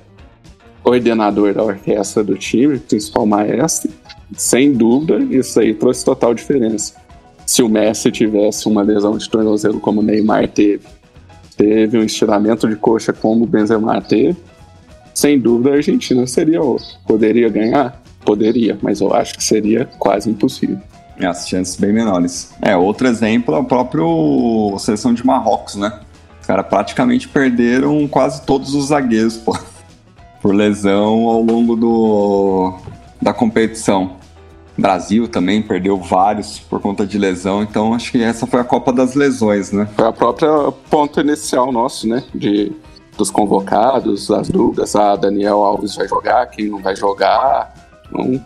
ordenador 0.83 1.53
da 1.53 1.63
orquestra 1.63 2.24
do 2.24 2.38
time, 2.38 2.79
principal 2.79 3.25
maestro, 3.25 3.91
sem 4.36 4.74
dúvida, 4.74 5.17
isso 5.36 5.60
aí 5.60 5.74
trouxe 5.74 6.03
total 6.03 6.33
diferença. 6.33 6.95
Se 7.45 7.62
o 7.62 7.69
Messi 7.69 8.12
tivesse 8.12 8.67
uma 8.67 8.81
lesão 8.81 9.17
de 9.17 9.29
tornozelo 9.29 9.79
como 9.79 10.00
o 10.00 10.03
Neymar 10.03 10.48
teve, 10.48 10.86
teve 11.55 11.98
um 11.98 12.03
estiramento 12.03 12.67
de 12.67 12.75
coxa 12.75 13.13
como 13.13 13.43
o 13.43 13.48
Benzema 13.48 14.01
teve, 14.01 14.38
sem 15.13 15.39
dúvida 15.39 15.72
a 15.72 15.75
Argentina 15.75 16.25
seria 16.25 16.62
outro. 16.62 16.88
Poderia 17.07 17.50
ganhar? 17.50 18.01
Poderia, 18.25 18.77
mas 18.81 19.01
eu 19.01 19.13
acho 19.13 19.36
que 19.36 19.43
seria 19.43 19.86
quase 20.00 20.29
impossível. 20.29 20.79
É, 21.19 21.27
as 21.27 21.48
chances 21.48 21.75
bem 21.75 21.93
menores. 21.93 22.53
É, 22.62 22.75
outro 22.75 23.07
exemplo 23.07 23.53
é 23.53 23.60
o 23.60 23.63
próprio 23.63 24.75
seleção 24.79 25.13
de 25.13 25.25
Marrocos, 25.25 25.75
né? 25.75 26.00
Os 26.41 26.48
caras 26.48 26.65
praticamente 26.67 27.27
perderam 27.27 28.07
quase 28.07 28.41
todos 28.41 28.74
os 28.74 28.88
zagueiros, 28.88 29.38
pô, 29.38 29.57
por 30.41 30.53
lesão 30.53 31.27
ao 31.27 31.41
longo 31.41 31.75
do, 31.75 32.74
da 33.22 33.33
competição. 33.33 34.17
Brasil 34.77 35.27
também 35.27 35.62
perdeu 35.62 35.98
vários 35.98 36.60
por 36.60 36.80
conta 36.80 37.06
de 37.06 37.18
lesão, 37.18 37.62
então 37.62 37.94
acho 37.94 38.12
que 38.12 38.22
essa 38.22 38.48
foi 38.48 38.60
a 38.60 38.63
Copa 38.63 38.92
das 38.92 39.13
Lesões, 39.13 39.72
né? 39.72 39.88
Foi 39.96 40.08
a 40.08 40.12
própria 40.12 40.50
ponto 40.89 41.20
inicial 41.20 41.72
nosso, 41.72 42.08
né? 42.08 42.24
De, 42.34 42.72
dos 43.18 43.30
convocados, 43.30 44.32
as 44.32 44.50
dúvidas, 44.50 44.96
ah, 44.96 45.15
Daniel 45.15 45.63
Alves 45.63 45.96
vai 45.96 46.08
jogar, 46.08 46.48
quem 46.48 46.70
não 46.70 46.82
vai 46.82 46.96
jogar. 46.96 47.74
Então, 48.08 48.44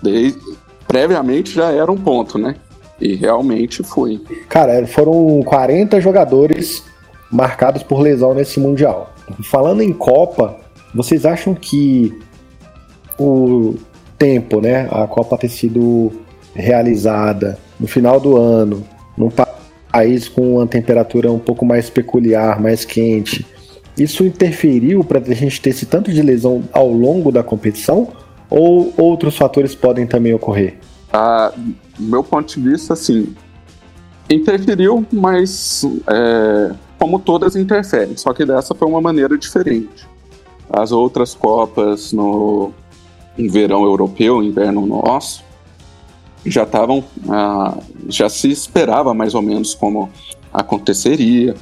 desde, 0.00 0.40
previamente 0.86 1.52
já 1.52 1.72
era 1.72 1.90
um 1.90 1.96
ponto, 1.96 2.38
né? 2.38 2.54
E 3.00 3.16
realmente 3.16 3.82
foi. 3.82 4.22
Cara, 4.48 4.86
foram 4.86 5.42
40 5.42 6.00
jogadores 6.00 6.84
marcados 7.30 7.82
por 7.82 8.00
lesão 8.00 8.32
nesse 8.32 8.60
Mundial. 8.60 9.12
Falando 9.42 9.82
em 9.82 9.92
Copa, 9.92 10.56
vocês 10.94 11.26
acham 11.26 11.52
que 11.52 12.16
o 13.18 13.74
tempo, 14.18 14.60
né, 14.60 14.88
a 14.90 15.06
Copa 15.06 15.36
ter 15.38 15.48
sido 15.48 16.12
realizada 16.54 17.58
no 17.78 17.86
final 17.86 18.20
do 18.20 18.36
ano, 18.36 18.86
num 19.16 19.30
país 19.30 20.28
com 20.28 20.56
uma 20.56 20.66
temperatura 20.66 21.30
um 21.30 21.38
pouco 21.38 21.64
mais 21.64 21.90
peculiar, 21.90 22.60
mais 22.60 22.84
quente, 22.84 23.46
isso 23.96 24.24
interferiu 24.24 25.04
para 25.04 25.20
a 25.20 25.34
gente 25.34 25.60
ter 25.60 25.70
esse 25.70 25.86
tanto 25.86 26.12
de 26.12 26.20
lesão 26.20 26.64
ao 26.72 26.90
longo 26.90 27.30
da 27.30 27.42
competição? 27.42 28.08
Ou 28.50 28.92
outros 28.96 29.36
fatores 29.36 29.74
podem 29.74 30.06
também 30.06 30.34
ocorrer? 30.34 30.78
Ah, 31.12 31.52
meu 31.98 32.22
ponto 32.24 32.58
de 32.58 32.70
vista, 32.70 32.92
assim, 32.92 33.34
interferiu, 34.28 35.06
mas 35.12 35.84
é, 36.08 36.74
como 36.98 37.20
todas 37.20 37.54
interferem, 37.54 38.16
só 38.16 38.32
que 38.32 38.44
dessa 38.44 38.74
foi 38.74 38.88
uma 38.88 39.00
maneira 39.00 39.38
diferente. 39.38 40.08
As 40.68 40.90
outras 40.90 41.34
Copas 41.34 42.12
no 42.12 42.72
verão 43.38 43.84
europeu, 43.84 44.42
inverno 44.42 44.86
nosso, 44.86 45.42
já 46.46 46.64
estavam, 46.64 47.02
ah, 47.28 47.78
já 48.08 48.28
se 48.28 48.50
esperava 48.50 49.14
mais 49.14 49.34
ou 49.34 49.42
menos 49.42 49.74
como 49.74 50.10
aconteceria, 50.52 51.54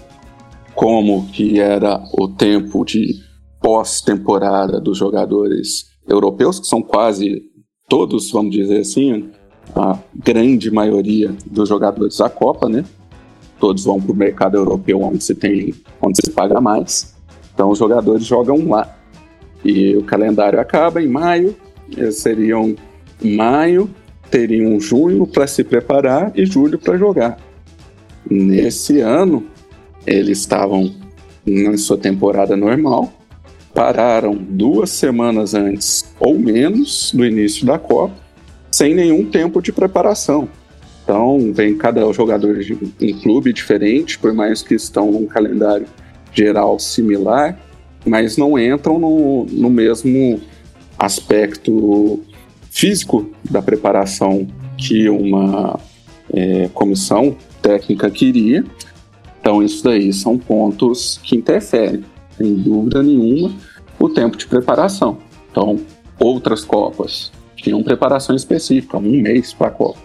como 0.74 1.26
que 1.28 1.60
era 1.60 2.02
o 2.18 2.28
tempo 2.28 2.84
de 2.84 3.20
pós-temporada 3.60 4.80
dos 4.80 4.98
jogadores 4.98 5.86
europeus, 6.06 6.58
que 6.58 6.66
são 6.66 6.82
quase 6.82 7.42
todos, 7.88 8.30
vamos 8.30 8.52
dizer 8.54 8.80
assim, 8.80 9.30
a 9.74 9.98
grande 10.14 10.70
maioria 10.70 11.34
dos 11.46 11.68
jogadores 11.68 12.16
da 12.18 12.28
Copa, 12.28 12.68
né? 12.68 12.84
Todos 13.60 13.84
vão 13.84 14.00
para 14.00 14.12
o 14.12 14.16
mercado 14.16 14.56
europeu 14.56 15.00
onde 15.00 15.22
se 15.22 15.34
tem, 15.34 15.72
onde 16.00 16.18
se 16.22 16.30
paga 16.30 16.60
mais. 16.60 17.14
Então 17.54 17.70
os 17.70 17.78
jogadores 17.78 18.24
jogam 18.24 18.68
lá. 18.68 18.96
E 19.64 19.96
o 19.96 20.02
calendário 20.02 20.60
acaba 20.60 21.02
em 21.02 21.08
maio. 21.08 21.54
Eles 21.96 22.18
seriam 22.18 22.74
maio, 23.22 23.88
teriam 24.30 24.80
junho 24.80 25.26
para 25.26 25.46
se 25.46 25.62
preparar 25.62 26.32
e 26.34 26.44
julho 26.46 26.78
para 26.78 26.96
jogar. 26.96 27.38
Nesse 28.28 29.00
ano, 29.00 29.46
eles 30.06 30.38
estavam 30.38 30.92
na 31.46 31.76
sua 31.76 31.98
temporada 31.98 32.56
normal, 32.56 33.12
pararam 33.74 34.34
duas 34.34 34.90
semanas 34.90 35.54
antes 35.54 36.14
ou 36.18 36.38
menos 36.38 37.12
do 37.12 37.24
início 37.24 37.66
da 37.66 37.78
Copa, 37.78 38.14
sem 38.70 38.94
nenhum 38.94 39.24
tempo 39.24 39.60
de 39.60 39.72
preparação. 39.72 40.48
Então, 41.02 41.52
vem 41.52 41.76
cada 41.76 42.10
jogador 42.12 42.60
de 42.60 42.74
um 42.74 43.20
clube 43.20 43.52
diferente, 43.52 44.18
por 44.18 44.32
mais 44.32 44.62
que 44.62 44.74
estão 44.74 45.10
num 45.10 45.26
calendário 45.26 45.86
geral 46.32 46.78
similar, 46.78 47.58
mas 48.04 48.36
não 48.36 48.58
entram 48.58 48.98
no, 48.98 49.44
no 49.46 49.70
mesmo 49.70 50.40
aspecto 50.98 52.20
físico 52.70 53.30
da 53.50 53.60
preparação 53.60 54.46
que 54.76 55.08
uma 55.08 55.78
é, 56.32 56.68
comissão 56.72 57.36
técnica 57.60 58.10
queria. 58.10 58.64
Então, 59.40 59.62
isso 59.62 59.84
daí 59.84 60.12
são 60.12 60.38
pontos 60.38 61.20
que 61.22 61.36
interferem 61.36 62.04
sem 62.36 62.54
dúvida 62.54 63.02
nenhuma, 63.02 63.52
o 63.98 64.08
tempo 64.08 64.36
de 64.36 64.46
preparação. 64.46 65.18
Então, 65.50 65.78
outras 66.18 66.64
Copas 66.64 67.30
tinham 67.56 67.82
preparação 67.82 68.34
específica, 68.34 68.98
um 68.98 69.20
mês 69.22 69.52
para 69.52 69.68
a 69.68 69.70
Copa. 69.70 70.00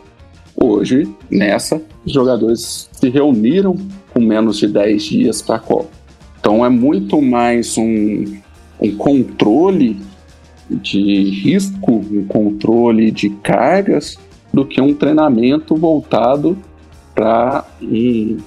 Hoje, 0.56 1.08
nessa, 1.30 1.82
os 2.06 2.12
jogadores 2.12 2.90
se 2.92 3.10
reuniram 3.10 3.76
com 4.14 4.20
menos 4.20 4.58
de 4.58 4.68
10 4.68 5.04
dias 5.04 5.42
para 5.42 5.56
a 5.56 5.60
Copa. 5.60 5.97
Então, 6.48 6.66
é 6.66 6.70
muito 6.70 7.22
mais 7.22 7.78
um, 7.78 8.24
um 8.80 8.96
controle 8.96 10.00
de 10.70 11.30
risco, 11.42 11.92
um 11.92 12.26
controle 12.26 13.12
de 13.12 13.30
cargas, 13.30 14.18
do 14.54 14.64
que 14.66 14.80
um 14.80 14.94
treinamento 14.94 15.76
voltado 15.76 16.58
para 17.14 17.66
um 17.82 18.38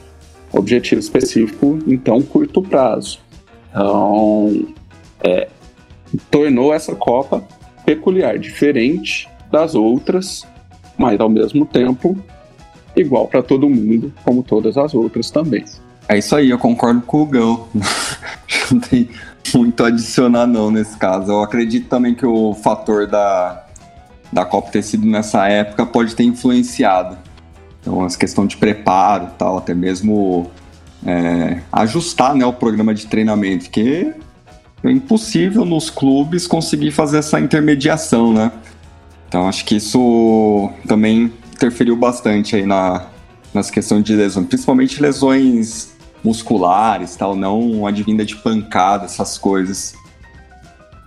objetivo 0.51 0.99
específico 0.99 1.79
em 1.87 1.99
tão 1.99 2.23
curto 2.23 2.63
prazo. 2.63 3.21
Então, 3.69 4.65
é, 5.23 5.51
tornou 6.31 6.73
essa 6.73 6.95
Copa 6.95 7.47
peculiar, 7.85 8.39
diferente 8.39 9.29
das 9.53 9.75
outras, 9.75 10.47
mas 10.97 11.21
ao 11.21 11.29
mesmo 11.29 11.67
tempo 11.67 12.17
igual 12.97 13.29
para 13.29 13.43
todo 13.43 13.69
mundo, 13.69 14.11
como 14.25 14.43
todas 14.43 14.79
as 14.79 14.95
outras 14.95 15.31
também. 15.31 15.67
É 16.11 16.19
isso 16.19 16.35
aí, 16.35 16.51
eu 16.51 16.59
concordo 16.59 17.03
com 17.03 17.23
o 17.23 17.25
Gão. 17.25 17.69
não 18.69 18.81
tem 18.81 19.09
muito 19.55 19.85
a 19.85 19.87
adicionar 19.87 20.45
não 20.45 20.69
nesse 20.69 20.97
caso. 20.97 21.31
Eu 21.31 21.41
acredito 21.41 21.89
também 21.89 22.17
que 22.17 22.27
o 22.27 22.53
fator 22.53 23.07
da, 23.07 23.65
da 24.33 24.45
Copa 24.45 24.73
ter 24.73 24.83
sido 24.83 25.07
nessa 25.07 25.47
época 25.47 25.87
pode 25.87 26.17
ter 26.17 26.25
influenciado. 26.25 27.17
Então, 27.81 28.05
essa 28.05 28.19
questão 28.19 28.45
de 28.45 28.57
preparo 28.57 29.29
tal, 29.39 29.59
até 29.59 29.73
mesmo 29.73 30.51
é, 31.07 31.61
ajustar 31.71 32.35
né, 32.35 32.45
o 32.45 32.53
programa 32.53 32.93
de 32.93 33.07
treinamento, 33.07 33.67
porque 33.67 34.13
é 34.83 34.91
impossível 34.91 35.65
nos 35.65 35.91
clubes 35.91 36.45
conseguir 36.45 36.91
fazer 36.91 37.19
essa 37.19 37.39
intermediação, 37.39 38.33
né? 38.33 38.51
Então 39.29 39.49
acho 39.49 39.65
que 39.65 39.77
isso 39.77 40.73
também 40.89 41.33
interferiu 41.55 41.95
bastante 41.95 42.57
aí 42.57 42.67
na, 42.67 43.07
nas 43.55 43.71
questões 43.71 44.03
de 44.03 44.17
lesões, 44.17 44.49
principalmente 44.49 45.01
lesões 45.01 46.00
musculares, 46.23 47.17
tal, 47.17 47.35
não 47.35 47.87
advinda 47.87 48.25
de 48.25 48.37
pancada, 48.37 49.05
essas 49.05 49.39
coisas. 49.39 49.95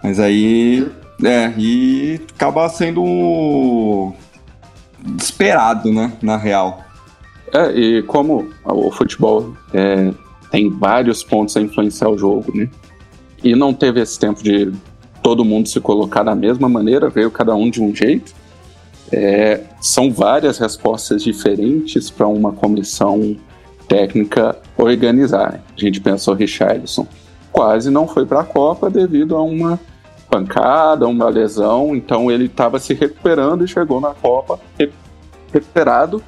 Mas 0.04 0.20
aí, 0.20 0.88
é, 1.24 1.54
e 1.58 2.20
acaba 2.36 2.68
sendo 2.70 4.14
esperado, 5.18 5.92
né, 5.92 6.14
na 6.22 6.38
real. 6.38 6.84
É, 7.54 7.72
e 7.72 8.04
como 8.04 8.50
o 8.66 8.92
futebol 8.92 9.54
é, 9.74 10.12
tem 10.50 10.70
vários 10.70 11.24
pontos 11.24 11.56
a 11.56 11.62
influenciar 11.62 12.10
o 12.10 12.18
jogo, 12.18 12.56
né? 12.56 12.70
E 13.44 13.56
não 13.56 13.74
teve 13.74 14.02
esse 14.02 14.18
tempo 14.18 14.42
de 14.42 14.72
todo 15.22 15.46
mundo 15.46 15.68
se 15.68 15.80
colocar 15.80 16.24
da 16.24 16.36
mesma 16.36 16.68
maneira, 16.68 17.10
veio 17.10 17.30
cada 17.30 17.56
um 17.56 17.70
de 17.70 17.82
um 17.82 17.94
jeito. 17.94 18.34
É, 19.12 19.62
são 19.82 20.12
várias 20.12 20.58
respostas 20.58 21.24
diferentes 21.24 22.10
para 22.10 22.28
uma 22.28 22.52
comissão 22.52 23.36
técnica 23.88 24.58
organizar. 24.78 25.64
A 25.76 25.80
gente 25.80 26.02
pensou 26.02 26.34
Richarlison 26.34 27.08
quase 27.54 27.92
não 27.92 28.08
foi 28.08 28.26
para 28.26 28.42
a 28.42 28.44
Copa 28.44 28.90
devido 28.90 29.36
a 29.36 29.42
uma 29.44 29.80
pancada, 30.30 31.08
uma 31.08 31.30
lesão, 31.30 31.96
então 31.96 32.32
ele 32.32 32.46
estava 32.46 32.80
se 32.80 32.96
recuperando 32.96 33.64
e 33.64 33.68
chegou 33.68 34.02
na 34.02 34.16
Copa 34.16 34.60
recuperado, 35.52 36.24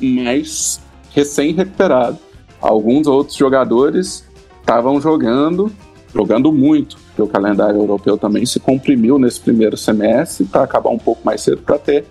mas 0.00 0.80
recém-recuperado. 1.12 2.18
Alguns 2.60 3.08
outros 3.08 3.36
jogadores 3.36 4.24
estavam 4.60 5.00
jogando, 5.00 5.72
jogando 6.14 6.52
muito, 6.52 6.96
porque 6.98 7.22
o 7.22 7.26
calendário 7.26 7.80
europeu 7.80 8.16
também 8.16 8.46
se 8.46 8.60
comprimiu 8.60 9.18
nesse 9.18 9.40
primeiro 9.40 9.76
semestre 9.76 10.44
para 10.44 10.62
acabar 10.62 10.90
um 10.90 10.98
pouco 10.98 11.20
mais 11.24 11.40
cedo 11.40 11.62
para 11.62 11.78
ter 11.78 12.04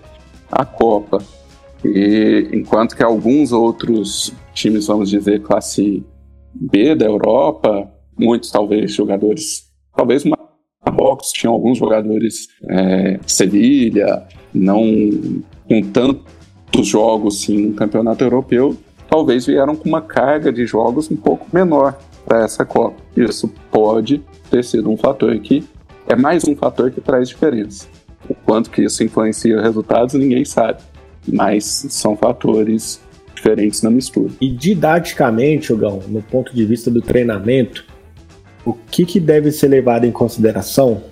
a 0.52 0.66
Copa. 0.66 1.22
E 1.84 2.48
enquanto 2.52 2.96
que 2.96 3.02
alguns 3.02 3.52
outros 3.52 4.32
times, 4.52 4.86
vamos 4.86 5.10
dizer, 5.10 5.42
classe 5.42 6.04
B 6.54 6.94
da 6.94 7.06
Europa, 7.06 7.90
muitos 8.18 8.50
talvez 8.50 8.92
jogadores, 8.92 9.70
talvez 9.96 10.24
Marrocos 10.84 11.30
tinha 11.32 11.50
alguns 11.50 11.78
jogadores, 11.78 12.48
é, 12.68 13.20
Sevilha, 13.26 14.26
não 14.52 14.82
com 15.68 15.82
tantos 15.92 16.86
jogos 16.86 17.42
sim 17.42 17.68
no 17.68 17.74
campeonato 17.74 18.24
europeu, 18.24 18.76
talvez 19.08 19.46
vieram 19.46 19.76
com 19.76 19.88
uma 19.88 20.02
carga 20.02 20.52
de 20.52 20.66
jogos 20.66 21.10
um 21.10 21.16
pouco 21.16 21.46
menor 21.52 21.98
para 22.24 22.44
essa 22.44 22.64
Copa. 22.64 22.96
Isso 23.16 23.52
pode 23.70 24.22
ter 24.50 24.64
sido 24.64 24.90
um 24.90 24.96
fator 24.96 25.38
que 25.38 25.64
é 26.06 26.16
mais 26.16 26.44
um 26.46 26.56
fator 26.56 26.90
que 26.90 27.00
traz 27.00 27.28
diferença. 27.28 27.86
O 28.28 28.34
quanto 28.34 28.70
que 28.70 28.82
isso 28.82 29.02
influencia 29.02 29.56
os 29.56 29.62
resultados, 29.62 30.14
ninguém 30.14 30.44
sabe. 30.44 30.82
Mas 31.32 31.86
são 31.90 32.16
fatores 32.16 33.00
diferentes 33.34 33.82
na 33.82 33.90
mistura. 33.90 34.30
E 34.40 34.50
didaticamente, 34.50 35.72
Ogão, 35.72 36.02
no 36.08 36.22
ponto 36.22 36.54
de 36.54 36.64
vista 36.64 36.90
do 36.90 37.00
treinamento, 37.00 37.84
o 38.64 38.72
que, 38.72 39.04
que 39.04 39.20
deve 39.20 39.50
ser 39.52 39.68
levado 39.68 40.04
em 40.04 40.12
consideração 40.12 41.02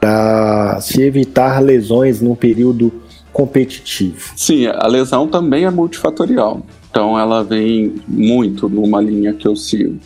para 0.00 0.80
se 0.80 1.02
evitar 1.02 1.60
lesões 1.60 2.20
num 2.20 2.34
período 2.34 2.92
competitivo? 3.32 4.32
Sim, 4.36 4.66
a 4.66 4.86
lesão 4.86 5.28
também 5.28 5.64
é 5.64 5.70
multifatorial. 5.70 6.62
Então 6.90 7.18
ela 7.18 7.44
vem 7.44 7.94
muito 8.08 8.68
numa 8.68 9.00
linha 9.00 9.32
que 9.32 9.46
eu 9.46 9.54
sigo. 9.54 9.98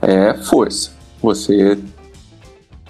É 0.00 0.34
força. 0.34 0.92
Você 1.20 1.78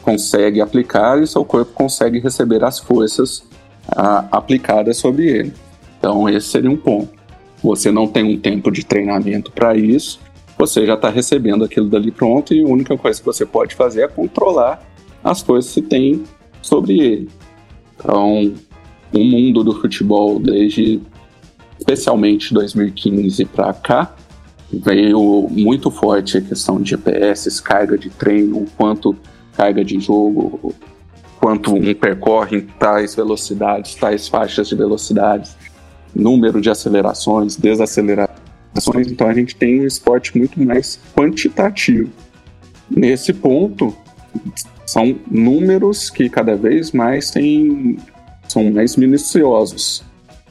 consegue 0.02 0.60
aplicar 0.60 1.20
e 1.20 1.26
seu 1.26 1.44
corpo 1.44 1.72
consegue 1.72 2.20
receber 2.20 2.62
as 2.62 2.78
forças 2.78 3.42
a, 3.88 4.26
aplicadas 4.30 4.98
sobre 4.98 5.26
ele. 5.26 5.52
Então, 6.06 6.28
esse 6.28 6.46
seria 6.46 6.70
um 6.70 6.76
ponto. 6.76 7.08
Você 7.64 7.90
não 7.90 8.06
tem 8.06 8.22
um 8.22 8.38
tempo 8.38 8.70
de 8.70 8.86
treinamento 8.86 9.50
para 9.50 9.76
isso, 9.76 10.20
você 10.56 10.86
já 10.86 10.94
está 10.94 11.10
recebendo 11.10 11.64
aquilo 11.64 11.88
dali 11.88 12.12
pronto 12.12 12.54
e 12.54 12.62
a 12.62 12.64
única 12.64 12.96
coisa 12.96 13.18
que 13.18 13.26
você 13.26 13.44
pode 13.44 13.74
fazer 13.74 14.02
é 14.02 14.08
controlar 14.08 14.80
as 15.24 15.42
coisas 15.42 15.74
que 15.74 15.82
tem 15.82 16.22
sobre 16.62 17.00
ele. 17.00 17.28
Então, 17.96 18.54
o 19.12 19.18
mundo 19.18 19.64
do 19.64 19.80
futebol, 19.80 20.38
desde 20.38 21.00
especialmente 21.76 22.54
2015 22.54 23.44
para 23.46 23.72
cá, 23.72 24.14
veio 24.72 25.48
muito 25.50 25.90
forte 25.90 26.38
a 26.38 26.40
questão 26.40 26.80
de 26.80 26.90
GPS, 26.90 27.60
carga 27.60 27.98
de 27.98 28.10
treino, 28.10 28.64
quanto 28.76 29.16
carga 29.56 29.84
de 29.84 29.98
jogo, 29.98 30.72
quanto 31.40 31.74
um 31.74 31.94
percorre 31.94 32.58
em 32.58 32.60
tais 32.60 33.16
velocidades, 33.16 33.96
tais 33.96 34.28
faixas 34.28 34.68
de 34.68 34.76
velocidades, 34.76 35.65
número 36.16 36.60
de 36.60 36.70
acelerações, 36.70 37.56
desacelerações. 37.56 39.08
Então 39.08 39.28
a 39.28 39.34
gente 39.34 39.54
tem 39.54 39.80
um 39.80 39.86
esporte 39.86 40.36
muito 40.36 40.60
mais 40.62 40.98
quantitativo. 41.14 42.10
Nesse 42.90 43.32
ponto, 43.32 43.94
são 44.86 45.18
números 45.30 46.08
que 46.08 46.28
cada 46.28 46.56
vez 46.56 46.92
mais 46.92 47.30
têm, 47.30 47.98
são 48.48 48.70
mais 48.70 48.96
minuciosos. 48.96 50.04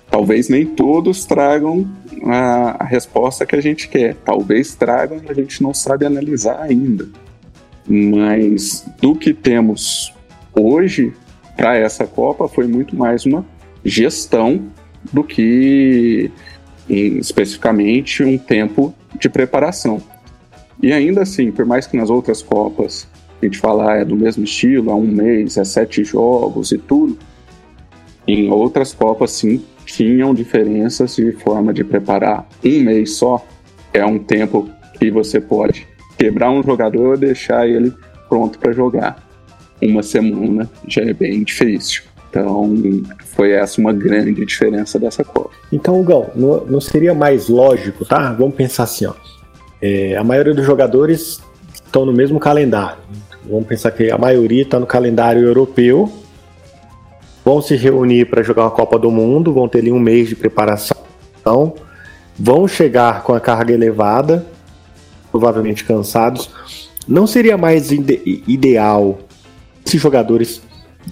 Talvez 0.10 0.50
nem 0.50 0.66
todos 0.66 1.26
tragam 1.26 1.90
a, 2.24 2.84
a 2.84 2.86
resposta 2.86 3.46
que 3.46 3.56
a 3.56 3.62
gente 3.62 3.88
quer. 3.88 4.16
Talvez 4.16 4.76
tragam 4.76 5.20
e 5.26 5.32
a 5.32 5.34
gente 5.34 5.64
não 5.64 5.74
sabe 5.74 6.06
analisar 6.06 6.62
ainda. 6.62 7.08
Mas 7.88 8.86
do 9.02 9.16
que 9.16 9.34
temos 9.34 10.14
hoje 10.54 11.14
para 11.56 11.78
essa 11.78 12.06
Copa 12.06 12.48
foi 12.48 12.68
muito 12.68 12.96
mais 12.96 13.26
uma 13.26 13.46
gestão 13.84 14.72
do 15.12 15.24
que 15.24 16.32
em, 16.90 17.18
especificamente 17.18 18.24
um 18.24 18.38
tempo 18.38 18.94
de 19.20 19.30
preparação. 19.30 20.02
E 20.82 20.92
ainda 20.92 21.22
assim, 21.22 21.52
por 21.52 21.66
mais 21.66 21.88
que 21.88 21.98
nas 21.98 22.10
outras 22.10 22.42
Copas 22.42 23.08
a 23.42 23.46
gente 23.46 23.58
falar 23.58 23.98
é 23.98 24.06
do 24.06 24.16
mesmo 24.16 24.44
estilo, 24.44 24.92
há 24.92 24.96
um 24.96 25.08
mês, 25.08 25.58
é 25.58 25.64
sete 25.64 26.04
jogos 26.04 26.72
e 26.72 26.78
tudo, 26.78 27.18
em 28.28 28.50
outras 28.50 28.94
Copas 28.94 29.32
sim 29.32 29.64
tinham 29.86 30.34
diferenças 30.34 31.16
de 31.16 31.32
forma 31.32 31.74
de 31.74 31.84
preparar. 31.84 32.48
Um 32.64 32.80
mês 32.82 33.18
só 33.18 33.46
é 33.94 34.06
um 34.06 34.18
tempo 34.18 34.70
que 35.00 35.12
você 35.12 35.40
pode 35.40 35.88
quebrar 36.18 36.52
um 36.52 36.64
jogador 36.64 37.16
e 37.16 37.20
deixar 37.20 37.68
ele 37.68 37.94
pronto 38.28 38.58
para 38.58 38.72
jogar. 38.72 39.24
Uma 39.82 40.02
semana 40.02 40.70
já 40.88 41.02
é 41.02 41.14
bem 41.14 41.44
difícil. 41.44 42.04
Então, 42.36 42.70
foi 43.34 43.52
essa 43.52 43.80
uma 43.80 43.94
grande 43.94 44.46
diferença 44.46 45.00
dessa 45.00 45.24
Copa. 45.24 45.52
Então, 45.72 46.04
Gão, 46.04 46.30
não, 46.36 46.66
não 46.66 46.82
seria 46.82 47.14
mais 47.14 47.48
lógico, 47.48 48.04
tá? 48.04 48.34
Vamos 48.34 48.56
pensar 48.56 48.84
assim, 48.84 49.06
ó. 49.06 49.14
É, 49.82 50.18
a 50.18 50.24
maioria 50.24 50.54
dos 50.54 50.66
jogadores 50.66 51.42
estão 51.74 52.06
no 52.06 52.12
mesmo 52.12 52.38
calendário. 52.38 52.98
Vamos 53.50 53.66
pensar 53.66 53.92
que 53.92 54.12
a 54.12 54.18
maioria 54.18 54.64
está 54.64 54.78
no 54.78 54.86
calendário 54.86 55.44
europeu. 55.44 56.12
Vão 57.46 57.62
se 57.62 57.78
reunir 57.78 58.26
para 58.26 58.44
jogar 58.44 58.64
uma 58.64 58.72
Copa 58.72 59.00
do 59.00 59.10
Mundo, 59.10 59.54
vão 59.54 59.70
ter 59.70 59.80
ali 59.80 59.92
um 59.94 60.00
mês 60.00 60.28
de 60.28 60.36
preparação. 60.36 60.98
Vão 62.38 62.68
chegar 62.68 63.24
com 63.24 63.34
a 63.34 63.40
carga 63.40 63.74
elevada, 63.74 64.46
provavelmente 65.32 65.86
cansados. 65.86 66.50
Não 67.08 67.26
seria 67.26 67.56
mais 67.58 67.92
ide 67.92 68.44
ideal 68.46 69.20
esses 69.86 70.02
jogadores 70.02 70.62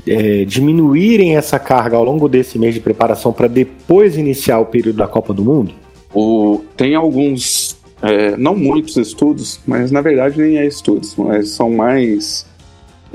é, 0.08 0.45
diminuírem 0.45 1.36
essa 1.36 1.60
carga 1.60 1.97
ao 1.97 2.03
longo 2.03 2.27
desse 2.27 2.58
mês 2.60 2.73
de 2.73 2.79
preparação 2.79 3.32
para 3.32 3.47
depois 3.47 4.17
iniciar 4.17 4.60
o 4.60 4.65
período 4.65 4.97
da 4.97 5.08
Copa 5.08 5.34
do 5.34 5.43
Mundo? 5.43 5.73
O, 6.13 6.62
tem 6.75 6.95
alguns, 6.95 7.77
é, 8.01 8.36
não 8.38 8.56
muitos 8.56 8.97
estudos, 8.97 9.60
mas 9.65 9.91
na 9.91 10.01
verdade 10.01 10.39
nem 10.39 10.58
é 10.58 10.65
estudos, 10.65 11.15
mas 11.15 11.49
são 11.49 11.71
mais 11.71 12.45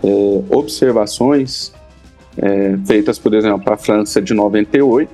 é, 0.03 0.09
observações 0.51 1.73
é, 2.37 2.77
feitas, 2.87 3.19
por 3.19 3.35
exemplo, 3.35 3.73
a 3.73 3.77
França 3.77 4.23
de 4.23 4.33
98 4.33 5.11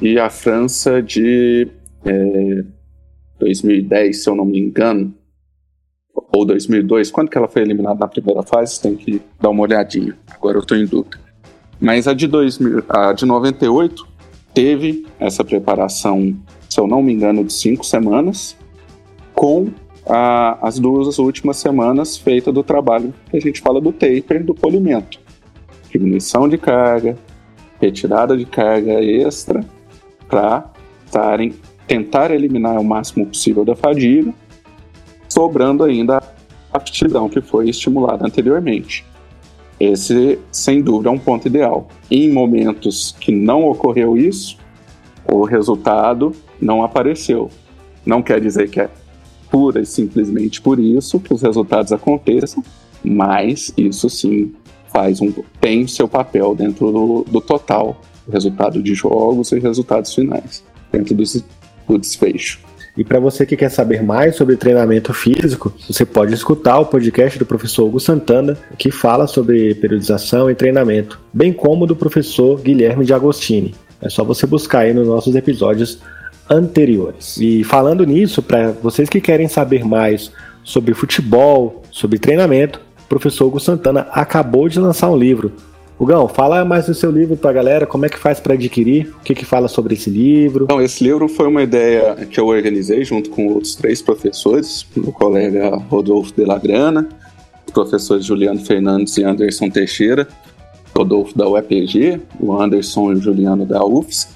e 0.00 0.18
a 0.18 0.30
França 0.30 1.02
de 1.02 1.68
é, 2.04 2.64
2010, 3.38 4.22
se 4.22 4.30
eu 4.30 4.34
não 4.34 4.44
me 4.44 4.58
engano, 4.58 5.14
ou 6.32 6.44
2002, 6.44 7.10
quando 7.10 7.28
que 7.28 7.36
ela 7.36 7.48
foi 7.48 7.62
eliminada 7.62 7.98
na 7.98 8.08
primeira 8.08 8.42
fase, 8.42 8.80
tem 8.80 8.94
que 8.94 9.20
dar 9.40 9.50
uma 9.50 9.62
olhadinha. 9.62 10.16
Agora 10.30 10.56
eu 10.56 10.60
estou 10.60 10.76
em 10.76 10.86
dúvida. 10.86 11.18
Mas 11.80 12.06
a 12.06 12.14
de, 12.14 12.26
2000, 12.26 12.84
a 12.88 13.12
de 13.12 13.24
98 13.24 14.06
teve 14.54 15.06
essa 15.18 15.44
preparação, 15.44 16.36
se 16.68 16.78
eu 16.78 16.86
não 16.86 17.02
me 17.02 17.12
engano, 17.12 17.44
de 17.44 17.52
cinco 17.52 17.84
semanas, 17.84 18.56
com 19.34 19.68
a, 20.06 20.58
as 20.66 20.78
duas 20.78 21.18
últimas 21.18 21.56
semanas 21.56 22.16
feita 22.16 22.52
do 22.52 22.62
trabalho 22.62 23.14
que 23.30 23.36
a 23.36 23.40
gente 23.40 23.60
fala 23.60 23.80
do 23.80 23.92
taper, 23.92 24.44
do 24.44 24.54
polimento. 24.54 25.18
Diminuição 25.90 26.48
de 26.48 26.58
carga, 26.58 27.16
retirada 27.80 28.36
de 28.36 28.44
carga 28.44 29.02
extra, 29.02 29.64
para 30.28 30.70
tentar 31.86 32.30
eliminar 32.30 32.78
o 32.78 32.84
máximo 32.84 33.26
possível 33.26 33.64
da 33.64 33.74
fadiga, 33.74 34.32
sobrando 35.30 35.84
ainda 35.84 36.18
a 36.18 36.76
aptidão 36.76 37.28
que 37.28 37.40
foi 37.40 37.70
estimulada 37.70 38.26
anteriormente. 38.26 39.04
Esse, 39.78 40.38
sem 40.52 40.82
dúvida, 40.82 41.08
é 41.08 41.12
um 41.12 41.18
ponto 41.18 41.46
ideal. 41.48 41.88
Em 42.10 42.30
momentos 42.30 43.16
que 43.18 43.32
não 43.32 43.66
ocorreu 43.66 44.16
isso, 44.16 44.58
o 45.26 45.44
resultado 45.44 46.32
não 46.60 46.82
apareceu. 46.82 47.50
Não 48.04 48.22
quer 48.22 48.40
dizer 48.40 48.68
que 48.68 48.80
é 48.80 48.90
pura 49.50 49.80
e 49.80 49.86
simplesmente 49.86 50.60
por 50.60 50.78
isso 50.78 51.18
que 51.18 51.32
os 51.32 51.42
resultados 51.42 51.92
aconteçam, 51.92 52.62
mas 53.02 53.72
isso 53.76 54.10
sim 54.10 54.52
faz 54.92 55.20
um, 55.20 55.32
tem 55.60 55.86
seu 55.86 56.08
papel 56.08 56.54
dentro 56.54 56.90
do, 56.92 57.24
do 57.24 57.40
total, 57.40 58.00
resultado 58.30 58.82
de 58.82 58.94
jogos 58.94 59.52
e 59.52 59.58
resultados 59.58 60.14
finais, 60.14 60.64
dentro 60.92 61.14
do, 61.14 61.24
do 61.88 61.98
desfecho. 61.98 62.60
E 62.96 63.04
para 63.04 63.20
você 63.20 63.46
que 63.46 63.56
quer 63.56 63.70
saber 63.70 64.02
mais 64.02 64.36
sobre 64.36 64.56
treinamento 64.56 65.12
físico, 65.14 65.72
você 65.88 66.04
pode 66.04 66.34
escutar 66.34 66.78
o 66.78 66.86
podcast 66.86 67.38
do 67.38 67.46
professor 67.46 67.84
Hugo 67.86 68.00
Santana, 68.00 68.56
que 68.76 68.90
fala 68.90 69.26
sobre 69.26 69.74
periodização 69.76 70.50
e 70.50 70.54
treinamento, 70.54 71.20
bem 71.32 71.52
como 71.52 71.86
do 71.86 71.94
professor 71.94 72.60
Guilherme 72.60 73.04
de 73.04 73.14
Agostini. 73.14 73.74
É 74.02 74.08
só 74.08 74.24
você 74.24 74.46
buscar 74.46 74.80
aí 74.80 74.94
nos 74.94 75.06
nossos 75.06 75.34
episódios 75.36 76.00
anteriores. 76.48 77.36
E 77.36 77.62
falando 77.62 78.04
nisso, 78.04 78.42
para 78.42 78.72
vocês 78.72 79.08
que 79.08 79.20
querem 79.20 79.46
saber 79.46 79.84
mais 79.84 80.32
sobre 80.64 80.94
futebol, 80.94 81.82
sobre 81.90 82.18
treinamento, 82.18 82.80
o 83.04 83.08
professor 83.08 83.46
Hugo 83.46 83.60
Santana 83.60 84.08
acabou 84.10 84.68
de 84.68 84.80
lançar 84.80 85.10
um 85.10 85.16
livro. 85.16 85.52
Hugão, 86.00 86.26
fala 86.26 86.64
mais 86.64 86.86
do 86.86 86.94
seu 86.94 87.10
livro 87.10 87.36
para 87.36 87.50
a 87.50 87.52
galera, 87.52 87.86
como 87.86 88.06
é 88.06 88.08
que 88.08 88.16
faz 88.16 88.40
para 88.40 88.54
adquirir, 88.54 89.12
o 89.18 89.20
que, 89.20 89.34
que 89.34 89.44
fala 89.44 89.68
sobre 89.68 89.92
esse 89.92 90.08
livro. 90.08 90.64
Então, 90.64 90.80
esse 90.80 91.04
livro 91.04 91.28
foi 91.28 91.46
uma 91.46 91.62
ideia 91.62 92.14
que 92.24 92.40
eu 92.40 92.46
organizei 92.46 93.04
junto 93.04 93.28
com 93.28 93.48
outros 93.48 93.74
três 93.74 94.00
professores, 94.00 94.86
o 94.96 95.12
colega 95.12 95.76
Rodolfo 95.90 96.32
de 96.34 96.46
la 96.46 96.56
Grana, 96.56 97.06
os 97.66 97.72
professores 97.74 98.24
Juliano 98.24 98.64
Fernandes 98.64 99.18
e 99.18 99.24
Anderson 99.24 99.68
Teixeira, 99.68 100.26
Rodolfo 100.96 101.36
da 101.36 101.46
UEPG, 101.46 102.18
o 102.40 102.58
Anderson 102.58 103.12
e 103.12 103.16
o 103.16 103.20
Juliano 103.20 103.66
da 103.66 103.84
UFS. 103.84 104.28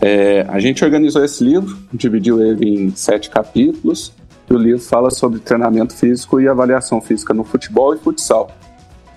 É, 0.00 0.46
a 0.48 0.60
gente 0.60 0.84
organizou 0.84 1.24
esse 1.24 1.42
livro, 1.42 1.76
dividiu 1.92 2.40
ele 2.40 2.84
em 2.84 2.94
sete 2.94 3.28
capítulos, 3.30 4.12
e 4.48 4.54
o 4.54 4.56
livro 4.56 4.80
fala 4.80 5.10
sobre 5.10 5.40
treinamento 5.40 5.92
físico 5.92 6.40
e 6.40 6.46
avaliação 6.46 7.00
física 7.00 7.34
no 7.34 7.42
futebol 7.42 7.96
e 7.96 7.98
futsal. 7.98 8.48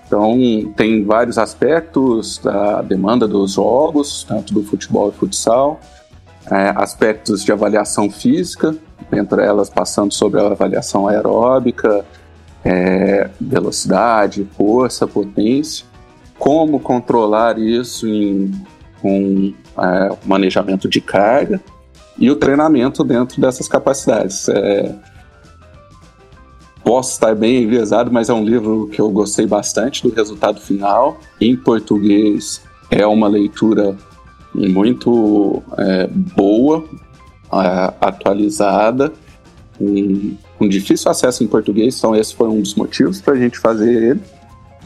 Então, 0.06 0.38
tem 0.76 1.04
vários 1.04 1.38
aspectos 1.38 2.38
da 2.38 2.82
demanda 2.82 3.26
dos 3.26 3.52
jogos, 3.52 4.24
tanto 4.24 4.52
do 4.52 4.62
futebol 4.62 5.08
e 5.08 5.12
futsal, 5.12 5.80
é, 6.50 6.72
aspectos 6.76 7.42
de 7.42 7.50
avaliação 7.50 8.10
física, 8.10 8.76
entre 9.12 9.42
elas 9.42 9.70
passando 9.70 10.12
sobre 10.12 10.40
a 10.40 10.46
avaliação 10.46 11.08
aeróbica, 11.08 12.04
é, 12.64 13.30
velocidade, 13.40 14.46
força, 14.56 15.06
potência, 15.06 15.86
como 16.38 16.80
controlar 16.80 17.58
isso 17.58 18.06
em, 18.06 18.50
com 19.00 19.52
é, 19.78 20.16
manejamento 20.24 20.88
de 20.88 21.00
carga 21.00 21.60
e 22.18 22.30
o 22.30 22.36
treinamento 22.36 23.02
dentro 23.02 23.40
dessas 23.40 23.68
capacidades. 23.68 24.48
É, 24.48 24.94
posso 26.84 27.12
estar 27.12 27.34
bem 27.34 27.62
enviesado, 27.62 28.12
mas 28.12 28.28
é 28.28 28.34
um 28.34 28.44
livro 28.44 28.88
que 28.92 29.00
eu 29.00 29.10
gostei 29.10 29.46
bastante 29.46 30.02
do 30.02 30.14
resultado 30.14 30.60
final. 30.60 31.18
Em 31.40 31.56
português 31.56 32.62
é 32.90 33.06
uma 33.06 33.26
leitura 33.26 33.96
muito 34.54 35.62
é, 35.78 36.06
boa, 36.06 36.84
atualizada, 38.00 39.12
com, 40.58 40.68
difícil 40.68 41.10
acesso 41.10 41.42
em 41.42 41.46
português, 41.46 41.98
então 41.98 42.14
esse 42.14 42.34
foi 42.34 42.48
um 42.48 42.60
dos 42.60 42.74
motivos 42.74 43.20
para 43.20 43.34
a 43.34 43.36
gente 43.36 43.58
fazer 43.58 44.10
ele. 44.10 44.20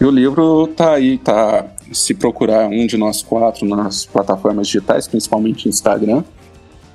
E 0.00 0.04
o 0.04 0.11
livro 0.11 0.68
tá 0.68 0.92
aí, 0.92 1.18
tá. 1.18 1.66
Se 1.92 2.14
procurar 2.14 2.68
um 2.68 2.87
de 2.87 2.96
nós 2.96 3.22
quatro 3.22 3.66
nas 3.66 4.04
plataformas 4.04 4.66
digitais, 4.66 5.08
principalmente 5.08 5.68
Instagram, 5.68 6.22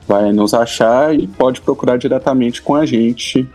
vai 0.07 0.31
nos 0.31 0.53
achar 0.53 1.13
e 1.13 1.27
pode 1.27 1.61
procurar 1.61 1.97
diretamente 1.97 2.61
com 2.61 2.75
a 2.75 2.85
gente 2.85 3.47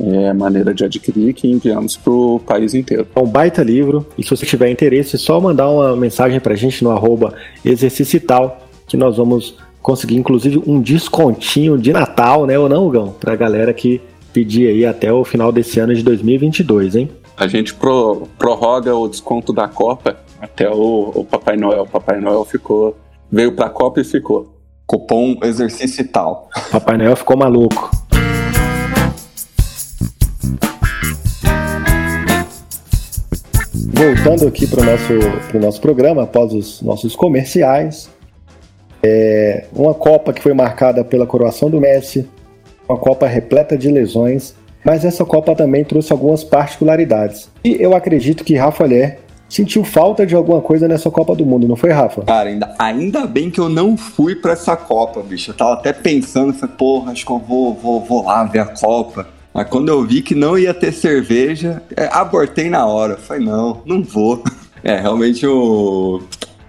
é, 0.00 0.32
maneira 0.32 0.72
de 0.72 0.84
adquirir 0.84 1.34
que 1.34 1.46
enviamos 1.46 1.96
para 1.96 2.12
o 2.12 2.40
país 2.40 2.74
inteiro. 2.74 3.06
É 3.14 3.20
um 3.20 3.26
baita 3.26 3.62
livro 3.62 4.06
e 4.16 4.22
se 4.22 4.30
você 4.30 4.46
tiver 4.46 4.70
interesse, 4.70 5.16
é 5.16 5.18
só 5.18 5.40
mandar 5.40 5.68
uma 5.68 5.94
mensagem 5.94 6.40
para 6.40 6.54
a 6.54 6.56
gente 6.56 6.82
no 6.82 6.90
arroba 6.90 7.34
exercicital 7.64 8.66
que 8.86 8.96
nós 8.96 9.18
vamos 9.18 9.56
conseguir 9.82 10.16
inclusive 10.16 10.62
um 10.66 10.80
descontinho 10.80 11.76
de 11.78 11.92
Natal, 11.92 12.46
né, 12.46 12.58
ou 12.58 12.68
não, 12.68 12.88
Gão? 12.88 13.12
Para 13.12 13.34
a 13.34 13.36
galera 13.36 13.72
que 13.72 14.00
pedir 14.32 14.68
aí 14.68 14.86
até 14.86 15.12
o 15.12 15.24
final 15.24 15.52
desse 15.52 15.80
ano 15.80 15.94
de 15.94 16.02
2022, 16.02 16.96
hein? 16.96 17.10
A 17.36 17.46
gente 17.46 17.74
pro, 17.74 18.28
prorroga 18.38 18.94
o 18.94 19.08
desconto 19.08 19.52
da 19.52 19.66
Copa 19.66 20.16
até 20.40 20.68
o, 20.68 21.10
o 21.14 21.24
Papai 21.24 21.56
Noel. 21.56 21.82
O 21.82 21.86
Papai 21.86 22.20
Noel 22.20 22.44
ficou, 22.44 22.96
veio 23.30 23.52
para 23.52 23.66
a 23.66 23.70
Copa 23.70 24.00
e 24.00 24.04
ficou. 24.04 24.54
Cupom 24.86 25.38
exercício 25.42 26.06
tal. 26.08 26.48
Papai 26.70 26.96
Noel 26.96 27.16
ficou 27.16 27.36
maluco. 27.36 27.90
Voltando 34.00 34.48
aqui 34.48 34.66
para 34.66 34.80
o 34.80 34.84
nosso, 34.84 35.48
pro 35.48 35.60
nosso 35.60 35.80
programa, 35.80 36.22
após 36.22 36.54
os 36.54 36.80
nossos 36.80 37.14
comerciais, 37.14 38.08
é 39.02 39.66
uma 39.74 39.92
Copa 39.92 40.32
que 40.32 40.42
foi 40.42 40.54
marcada 40.54 41.04
pela 41.04 41.26
coroação 41.26 41.68
do 41.68 41.78
Messi, 41.78 42.26
uma 42.88 42.96
Copa 42.96 43.26
repleta 43.26 43.76
de 43.76 43.90
lesões, 43.90 44.54
mas 44.82 45.04
essa 45.04 45.22
Copa 45.22 45.54
também 45.54 45.84
trouxe 45.84 46.12
algumas 46.12 46.42
particularidades. 46.42 47.50
E 47.62 47.76
eu 47.78 47.94
acredito 47.94 48.42
que 48.42 48.56
Rafa 48.56 48.86
Lé 48.86 49.18
sentiu 49.50 49.84
falta 49.84 50.24
de 50.24 50.34
alguma 50.34 50.62
coisa 50.62 50.88
nessa 50.88 51.10
Copa 51.10 51.36
do 51.36 51.44
Mundo, 51.44 51.68
não 51.68 51.76
foi, 51.76 51.90
Rafa? 51.90 52.22
Cara, 52.22 52.48
ainda, 52.48 52.74
ainda 52.78 53.26
bem 53.26 53.50
que 53.50 53.60
eu 53.60 53.68
não 53.68 53.98
fui 53.98 54.34
para 54.34 54.52
essa 54.52 54.76
Copa, 54.76 55.22
bicho. 55.22 55.50
Eu 55.50 55.54
tava 55.54 55.74
até 55.74 55.92
pensando, 55.92 56.54
falei, 56.54 56.74
porra, 56.74 57.12
acho 57.12 57.26
que 57.26 57.32
eu 57.32 57.38
vou, 57.38 57.74
vou, 57.74 58.00
vou 58.00 58.24
lá 58.24 58.44
ver 58.44 58.60
a 58.60 58.66
Copa. 58.66 59.26
Mas 59.52 59.68
quando 59.68 59.88
eu 59.88 60.04
vi 60.04 60.22
que 60.22 60.34
não 60.34 60.58
ia 60.58 60.72
ter 60.72 60.92
cerveja, 60.92 61.82
é, 61.96 62.08
abortei 62.12 62.70
na 62.70 62.86
hora. 62.86 63.16
Falei, 63.16 63.44
não, 63.44 63.82
não 63.84 64.02
vou. 64.02 64.42
É, 64.82 64.98
realmente 64.98 65.46
o 65.46 66.22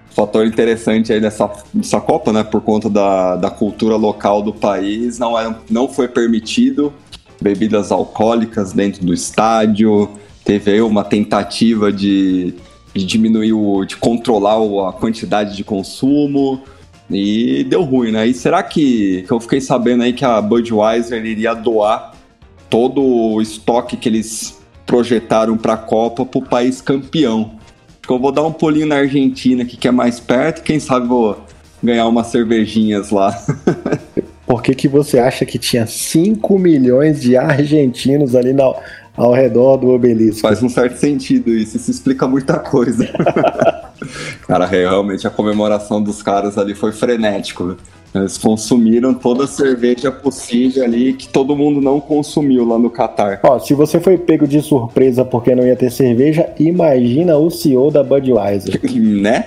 fator 0.10 0.46
interessante 0.46 1.14
aí 1.14 1.22
dessa, 1.22 1.50
dessa 1.74 2.02
Copa, 2.02 2.34
né? 2.34 2.44
Por 2.44 2.60
conta 2.60 2.90
da, 2.90 3.38
da 3.38 3.50
cultura 3.50 3.96
local 3.96 4.42
do 4.42 4.52
país, 4.52 5.18
não, 5.18 5.40
era, 5.40 5.58
não 5.70 5.88
foi 5.88 6.10
permitido 6.10 6.94
bebidas 7.42 7.90
alcoólicas 7.90 8.74
dentro 8.74 9.06
do 9.06 9.14
estádio. 9.14 10.10
Teve 10.44 10.72
aí 10.72 10.82
uma 10.82 11.06
tentativa 11.06 11.90
de, 11.90 12.54
de 12.94 13.06
diminuir 13.06 13.54
o. 13.54 13.86
de 13.86 13.96
controlar 13.96 14.58
a 14.90 14.92
quantidade 14.92 15.56
de 15.56 15.64
consumo. 15.64 16.62
E 17.10 17.66
deu 17.70 17.84
ruim, 17.84 18.12
né? 18.12 18.28
E 18.28 18.34
será 18.34 18.62
que, 18.62 19.24
que 19.28 19.32
eu 19.32 19.40
fiquei 19.40 19.60
sabendo 19.60 20.04
aí 20.04 20.14
que 20.14 20.24
a 20.24 20.42
Budweiser 20.42 21.26
iria 21.26 21.54
doar 21.54 22.12
todo 22.72 23.04
o 23.04 23.42
estoque 23.42 23.98
que 23.98 24.08
eles 24.08 24.58
projetaram 24.88 25.58
para 25.58 25.74
a 25.74 25.78
Copa 25.78 26.26
para 26.26 26.40
o 26.40 26.42
país 26.42 26.82
campeão. 26.82 27.52
Que 28.02 28.10
eu 28.10 28.18
vou 28.18 28.32
dar 28.32 28.44
um 28.44 28.52
pulinho 28.52 28.88
na 28.88 28.96
Argentina, 28.96 29.64
que 29.64 29.88
é 29.88 29.92
mais 29.92 30.20
perto, 30.20 30.64
quem 30.64 30.80
sabe 30.80 31.08
vou 31.08 31.38
ganhar 31.84 32.08
umas 32.08 32.28
cervejinhas 32.28 33.12
lá. 33.12 33.38
Por 34.48 34.64
que, 34.64 34.74
que 34.74 34.88
você 34.88 35.20
acha 35.20 35.46
que 35.46 35.60
tinha 35.60 35.86
5 35.86 36.58
milhões 36.58 37.22
de 37.22 37.38
argentinos 37.38 38.36
ali 38.36 38.54
na, 38.54 38.74
ao 39.16 39.34
redor 39.34 39.78
do 39.78 39.90
obelisco? 39.90 40.42
Faz 40.42 40.64
um 40.64 40.70
certo 40.70 40.98
sentido 40.98 41.52
isso, 41.52 41.78
isso 41.78 41.92
explica 41.92 42.28
muita 42.28 42.58
coisa. 42.58 43.08
Cara, 44.48 44.66
realmente 44.66 45.28
a 45.28 45.30
comemoração 45.30 46.02
dos 46.02 46.24
caras 46.24 46.58
ali 46.58 46.74
foi 46.74 46.92
frenético. 46.92 47.78
Eles 48.14 48.38
consumiram 48.38 49.14
toda 49.14 49.46
a 49.46 49.48
cerveja 49.48 50.12
possível 50.12 50.84
ali 50.84 51.14
que 51.14 51.30
todo 51.30 51.56
mundo 51.56 51.80
não 51.80 52.00
consumiu 52.00 52.66
lá 52.68 52.78
no 52.78 52.90
Catar. 52.90 53.40
Ó, 53.44 53.58
se 53.58 53.74
você 53.74 54.02
foi 54.02 54.18
pego 54.18 54.46
de 54.46 54.62
surpresa 54.62 55.24
porque 55.24 55.56
não 55.56 55.66
ia 55.66 55.78
ter 55.78 55.90
cerveja, 55.90 56.50
imagina 56.60 57.38
o 57.38 57.50
CEO 57.50 57.90
da 57.90 58.04
Budweiser. 58.04 58.82
né? 59.00 59.46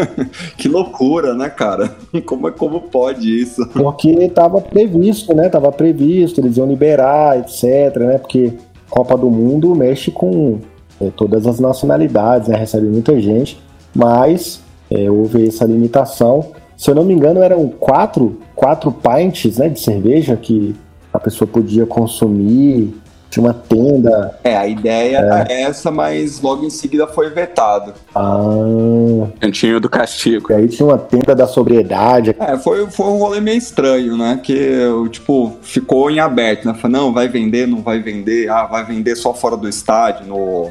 que 0.56 0.66
loucura, 0.66 1.34
né, 1.34 1.50
cara? 1.50 1.94
Como, 2.24 2.50
como 2.52 2.80
pode 2.82 3.42
isso? 3.42 3.66
Porque 3.68 4.28
tava 4.30 4.60
previsto, 4.62 5.34
né? 5.34 5.48
Tava 5.50 5.70
previsto, 5.70 6.40
eles 6.40 6.56
iam 6.56 6.66
liberar, 6.66 7.38
etc, 7.38 7.96
né? 7.98 8.18
Porque 8.18 8.52
Copa 8.88 9.16
do 9.16 9.30
Mundo 9.30 9.74
mexe 9.74 10.10
com 10.10 10.58
é, 11.00 11.10
todas 11.10 11.46
as 11.46 11.60
nacionalidades, 11.60 12.48
né? 12.48 12.56
Recebe 12.56 12.86
muita 12.86 13.20
gente, 13.20 13.60
mas 13.94 14.60
é, 14.90 15.10
houve 15.10 15.46
essa 15.46 15.66
limitação 15.66 16.46
se 16.76 16.90
eu 16.90 16.94
não 16.94 17.04
me 17.04 17.14
engano, 17.14 17.42
eram 17.42 17.68
quatro, 17.68 18.40
quatro 18.54 18.92
pints 18.92 19.58
né, 19.58 19.68
de 19.68 19.80
cerveja 19.80 20.36
que 20.36 20.74
a 21.12 21.18
pessoa 21.18 21.48
podia 21.48 21.86
consumir. 21.86 22.94
Tinha 23.28 23.44
uma 23.44 23.54
tenda. 23.54 24.38
É, 24.44 24.56
a 24.56 24.68
ideia 24.68 25.44
é. 25.48 25.52
é 25.52 25.62
essa, 25.62 25.90
mas 25.90 26.40
logo 26.40 26.64
em 26.64 26.70
seguida 26.70 27.06
foi 27.06 27.28
vetado. 27.30 27.92
Ah. 28.14 29.26
Cantinho 29.40 29.80
do 29.80 29.90
castigo. 29.90 30.52
E 30.52 30.54
aí 30.54 30.68
tinha 30.68 30.86
uma 30.86 30.96
tenda 30.96 31.34
da 31.34 31.46
sobriedade. 31.46 32.36
É, 32.38 32.56
foi, 32.56 32.86
foi 32.86 33.06
um 33.06 33.18
rolê 33.18 33.40
meio 33.40 33.58
estranho, 33.58 34.16
né? 34.16 34.40
Que, 34.42 34.80
tipo, 35.10 35.56
ficou 35.60 36.10
em 36.10 36.20
aberto, 36.20 36.66
né? 36.66 36.74
Falei, 36.74 36.96
não, 36.96 37.12
vai 37.12 37.28
vender, 37.28 37.66
não 37.66 37.82
vai 37.82 37.98
vender. 37.98 38.48
Ah, 38.48 38.64
vai 38.64 38.84
vender 38.84 39.16
só 39.16 39.34
fora 39.34 39.56
do 39.56 39.68
estádio, 39.68 40.26
no 40.26 40.70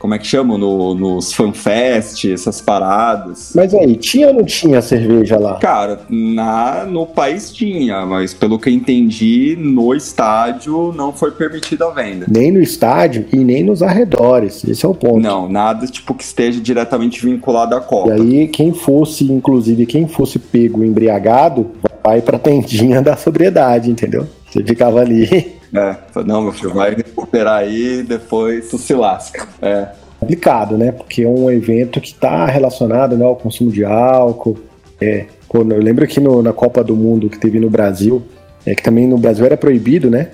como 0.00 0.14
é 0.14 0.18
que 0.18 0.26
chama? 0.26 0.56
No, 0.56 0.94
nos 0.94 1.34
fanfest, 1.34 2.24
essas 2.24 2.58
paradas. 2.58 3.52
Mas 3.54 3.74
aí, 3.74 3.96
tinha 3.96 4.28
ou 4.28 4.34
não 4.34 4.44
tinha 4.44 4.80
cerveja 4.80 5.38
lá? 5.38 5.58
Cara, 5.58 6.00
na, 6.08 6.86
no 6.86 7.04
país 7.04 7.52
tinha, 7.52 8.06
mas 8.06 8.32
pelo 8.32 8.58
que 8.58 8.70
eu 8.70 8.72
entendi, 8.72 9.58
no 9.60 9.94
estádio 9.94 10.94
não 10.96 11.12
foi 11.12 11.32
permitida 11.32 11.86
a 11.86 11.90
venda. 11.90 12.24
Nem 12.30 12.50
no 12.50 12.62
estádio 12.62 13.26
e 13.30 13.36
nem 13.36 13.62
nos 13.62 13.82
arredores. 13.82 14.64
Esse 14.64 14.86
é 14.86 14.88
o 14.88 14.94
ponto. 14.94 15.20
Não, 15.20 15.46
nada 15.46 15.86
tipo 15.86 16.14
que 16.14 16.24
esteja 16.24 16.62
diretamente 16.62 17.22
vinculado 17.22 17.76
à 17.76 17.80
Copa. 17.82 18.08
E 18.08 18.12
aí, 18.12 18.48
quem 18.48 18.72
fosse, 18.72 19.30
inclusive, 19.30 19.84
quem 19.84 20.08
fosse 20.08 20.38
pego 20.38 20.82
embriagado, 20.82 21.72
vai 22.02 22.22
pra 22.22 22.38
tendinha 22.38 23.02
da 23.04 23.18
sobriedade, 23.18 23.90
entendeu? 23.90 24.26
Você 24.50 24.64
ficava 24.64 25.00
ali. 25.00 25.59
É, 25.74 25.96
não, 26.24 26.42
meu 26.42 26.52
filho, 26.52 26.74
vai 26.74 26.94
recuperar 26.94 27.60
aí, 27.60 28.02
depois 28.02 28.68
tu 28.68 28.78
se 28.78 28.94
lasca. 28.94 29.46
É. 29.62 29.88
Complicado, 30.18 30.76
né? 30.76 30.92
Porque 30.92 31.22
é 31.22 31.28
um 31.28 31.50
evento 31.50 32.00
que 32.00 32.08
está 32.08 32.44
relacionado 32.46 33.16
né, 33.16 33.24
ao 33.24 33.36
consumo 33.36 33.70
de 33.70 33.84
álcool. 33.84 34.58
É, 35.00 35.26
quando, 35.48 35.72
eu 35.72 35.80
lembro 35.80 36.06
que 36.06 36.20
no, 36.20 36.42
na 36.42 36.52
Copa 36.52 36.84
do 36.84 36.94
Mundo 36.94 37.30
que 37.30 37.38
teve 37.38 37.58
no 37.58 37.70
Brasil, 37.70 38.22
é 38.66 38.74
que 38.74 38.82
também 38.82 39.06
no 39.06 39.16
Brasil 39.16 39.46
era 39.46 39.56
proibido, 39.56 40.10
né? 40.10 40.30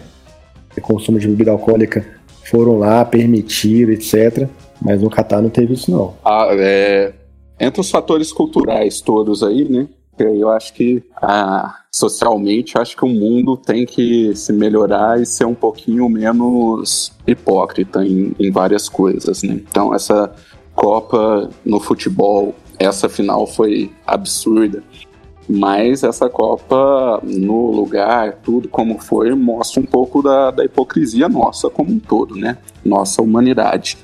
O 0.76 0.80
consumo 0.80 1.18
de 1.18 1.28
bebida 1.28 1.52
alcoólica. 1.52 2.04
Foram 2.44 2.78
lá, 2.78 3.04
permitiram, 3.04 3.92
etc. 3.92 4.48
Mas 4.80 5.00
no 5.00 5.10
Catar 5.10 5.40
não 5.40 5.50
teve 5.50 5.74
isso, 5.74 5.90
não. 5.90 6.14
Ah, 6.24 6.48
é, 6.50 7.12
entre 7.58 7.80
os 7.80 7.90
fatores 7.90 8.32
culturais 8.32 9.00
todos 9.00 9.42
aí, 9.42 9.68
né? 9.68 9.88
Eu 10.18 10.50
acho 10.50 10.72
que 10.72 11.02
ah, 11.16 11.82
socialmente, 11.90 12.78
acho 12.78 12.96
que 12.96 13.04
o 13.04 13.08
mundo 13.08 13.56
tem 13.56 13.84
que 13.84 14.34
se 14.34 14.52
melhorar 14.52 15.20
e 15.20 15.26
ser 15.26 15.44
um 15.44 15.54
pouquinho 15.54 16.08
menos 16.08 17.12
hipócrita 17.26 18.04
em, 18.04 18.34
em 18.38 18.50
várias 18.50 18.88
coisas, 18.88 19.42
né? 19.42 19.54
Então 19.68 19.94
essa 19.94 20.34
Copa 20.74 21.48
no 21.64 21.80
futebol, 21.80 22.54
essa 22.78 23.08
final 23.08 23.46
foi 23.46 23.90
absurda. 24.06 24.82
Mas 25.48 26.02
essa 26.02 26.28
Copa, 26.28 27.20
no 27.22 27.70
lugar, 27.70 28.34
tudo 28.42 28.68
como 28.68 28.98
foi, 28.98 29.32
mostra 29.34 29.80
um 29.80 29.86
pouco 29.86 30.22
da, 30.22 30.50
da 30.50 30.64
hipocrisia 30.64 31.28
nossa 31.28 31.70
como 31.70 31.92
um 31.92 31.98
todo, 31.98 32.34
né? 32.34 32.58
Nossa 32.84 33.22
humanidade. 33.22 33.96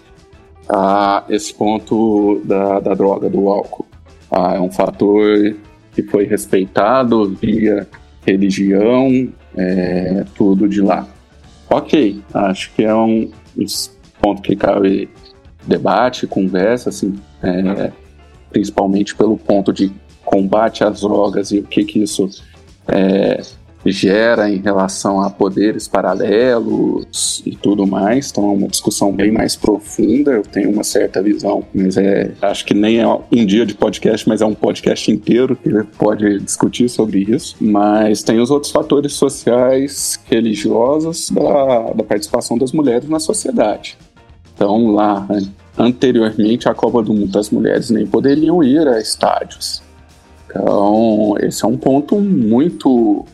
Ah, 0.68 1.24
esse 1.28 1.52
ponto 1.52 2.40
da, 2.44 2.80
da 2.80 2.94
droga, 2.94 3.28
do 3.28 3.48
álcool, 3.50 3.84
ah, 4.30 4.54
é 4.54 4.60
um 4.60 4.70
fator 4.70 5.54
que 5.92 6.02
foi 6.02 6.24
respeitado 6.24 7.34
via 7.34 7.86
religião, 8.26 9.28
é, 9.56 10.24
tudo 10.34 10.68
de 10.68 10.80
lá. 10.80 11.06
Ok, 11.68 12.22
acho 12.34 12.72
que 12.74 12.84
é 12.84 12.94
um, 12.94 13.30
um 13.56 13.64
ponto 14.20 14.42
que 14.42 14.56
cabe 14.56 15.08
debate, 15.66 16.26
conversa, 16.26 16.90
assim, 16.90 17.14
é, 17.42 17.90
principalmente 18.50 19.14
pelo 19.14 19.36
ponto 19.36 19.72
de 19.72 19.92
combate 20.24 20.84
às 20.84 21.00
drogas 21.00 21.50
e 21.50 21.58
o 21.58 21.64
que 21.64 21.84
que 21.84 22.02
isso 22.02 22.28
é, 22.88 23.40
gera 23.84 24.48
em 24.48 24.58
relação 24.58 25.20
a 25.20 25.30
poderes 25.30 25.88
paralelos 25.88 27.42
e 27.44 27.56
tudo 27.56 27.86
mais. 27.86 28.30
Então 28.30 28.44
é 28.44 28.52
uma 28.52 28.68
discussão 28.68 29.12
bem 29.12 29.32
mais 29.32 29.56
profunda. 29.56 30.32
Eu 30.32 30.42
tenho 30.42 30.70
uma 30.70 30.84
certa 30.84 31.22
visão, 31.22 31.64
mas 31.74 31.96
é 31.96 32.32
acho 32.40 32.64
que 32.64 32.74
nem 32.74 33.00
é 33.00 33.06
um 33.06 33.44
dia 33.44 33.66
de 33.66 33.74
podcast, 33.74 34.28
mas 34.28 34.40
é 34.40 34.46
um 34.46 34.54
podcast 34.54 35.10
inteiro 35.10 35.56
que 35.56 35.70
pode 35.98 36.38
discutir 36.40 36.88
sobre 36.88 37.20
isso. 37.20 37.56
Mas 37.60 38.22
tem 38.22 38.38
os 38.38 38.50
outros 38.50 38.70
fatores 38.70 39.14
sociais, 39.14 40.20
religiosos 40.30 41.30
da, 41.30 41.92
da 41.92 42.04
participação 42.04 42.56
das 42.56 42.72
mulheres 42.72 43.08
na 43.08 43.18
sociedade. 43.18 43.98
Então 44.54 44.92
lá 44.92 45.26
anteriormente 45.76 46.68
à 46.68 46.74
Copa 46.74 47.02
do 47.02 47.14
Mundo 47.14 47.36
as 47.38 47.50
mulheres 47.50 47.90
nem 47.90 48.06
poderiam 48.06 48.62
ir 48.62 48.86
a 48.86 49.00
estádios. 49.00 49.82
Então, 50.46 51.34
esse 51.40 51.64
é 51.64 51.68
um 51.68 51.78
ponto 51.78 52.20
muito 52.20 53.24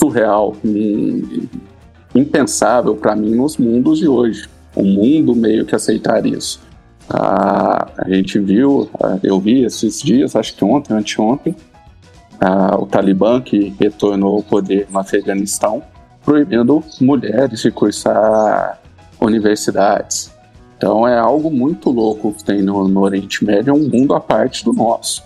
surreal, 0.00 0.56
impensável 2.14 2.96
para 2.96 3.14
mim 3.14 3.34
nos 3.34 3.58
mundos 3.58 3.98
de 3.98 4.08
hoje. 4.08 4.48
O 4.74 4.82
mundo 4.82 5.34
meio 5.34 5.66
que 5.66 5.74
aceitar 5.74 6.24
isso. 6.24 6.60
Ah, 7.08 7.88
a 7.98 8.08
gente 8.08 8.38
viu, 8.38 8.88
ah, 9.02 9.18
eu 9.22 9.38
vi 9.40 9.64
esses 9.64 10.00
dias, 10.00 10.36
acho 10.36 10.54
que 10.56 10.64
ontem, 10.64 10.94
anteontem, 10.94 11.54
ah, 12.40 12.76
o 12.78 12.86
Talibã 12.86 13.40
que 13.40 13.74
retornou 13.78 14.36
ao 14.36 14.42
poder 14.42 14.86
no 14.90 14.98
Afeganistão, 14.98 15.82
proibindo 16.24 16.82
mulheres 17.00 17.60
de 17.60 17.70
cursar 17.70 18.80
universidades. 19.20 20.32
Então 20.76 21.06
é 21.06 21.18
algo 21.18 21.50
muito 21.50 21.90
louco 21.90 22.32
que 22.32 22.44
tem 22.44 22.62
no, 22.62 22.88
no 22.88 23.00
Oriente 23.00 23.44
Médio, 23.44 23.70
é 23.70 23.74
um 23.74 23.88
mundo 23.88 24.14
à 24.14 24.20
parte 24.20 24.64
do 24.64 24.72
nosso. 24.72 25.22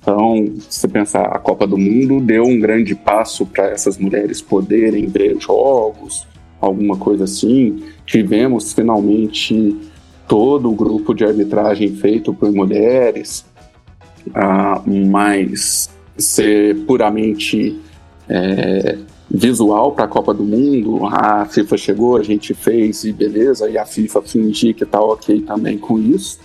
Então, 0.00 0.54
se 0.68 0.80
você 0.80 0.88
pensar, 0.88 1.24
a 1.24 1.38
Copa 1.38 1.66
do 1.66 1.76
Mundo 1.76 2.20
deu 2.20 2.44
um 2.44 2.58
grande 2.58 2.94
passo 2.94 3.44
para 3.44 3.66
essas 3.66 3.98
mulheres 3.98 4.40
poderem 4.40 5.06
ver 5.06 5.38
jogos, 5.40 6.26
alguma 6.60 6.96
coisa 6.96 7.24
assim. 7.24 7.82
Tivemos 8.06 8.72
finalmente 8.72 9.76
todo 10.26 10.70
o 10.70 10.74
grupo 10.74 11.14
de 11.14 11.24
arbitragem 11.24 11.94
feito 11.94 12.32
por 12.32 12.52
mulheres, 12.52 13.44
ah, 14.34 14.82
mas 14.86 15.90
ser 16.16 16.76
puramente 16.86 17.78
é, 18.28 18.98
visual 19.30 19.92
para 19.92 20.04
a 20.04 20.08
Copa 20.08 20.32
do 20.32 20.42
Mundo, 20.42 21.06
a 21.06 21.44
FIFA 21.44 21.76
chegou, 21.76 22.16
a 22.16 22.22
gente 22.22 22.54
fez 22.54 23.04
e 23.04 23.12
beleza, 23.12 23.68
e 23.68 23.76
a 23.76 23.84
FIFA 23.84 24.22
fingir 24.22 24.74
que 24.74 24.84
está 24.84 25.00
ok 25.00 25.40
também 25.42 25.76
com 25.78 25.98
isso, 25.98 26.38